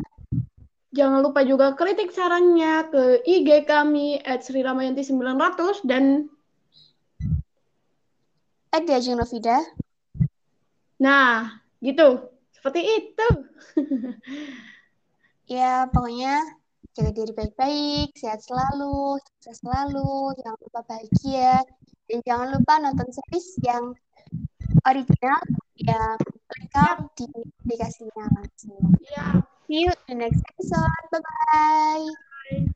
[0.91, 6.27] Jangan lupa juga kritik sarannya ke IG kami at Sri Ramayanti 900 dan
[8.75, 9.63] at Novida.
[11.03, 12.31] Nah, gitu.
[12.55, 13.29] Seperti itu.
[15.59, 16.47] ya, pokoknya
[16.95, 21.59] jaga diri baik-baik, sehat selalu, sukses selalu, jangan lupa bahagia,
[22.07, 23.91] dan jangan lupa nonton series yang
[24.87, 25.43] original
[25.83, 26.15] yang
[26.55, 27.27] lengkap di
[27.67, 28.95] aplikasinya langsung.
[29.11, 29.43] Yeah.
[29.67, 31.05] See you in the next episode.
[31.11, 32.73] Bye-bye.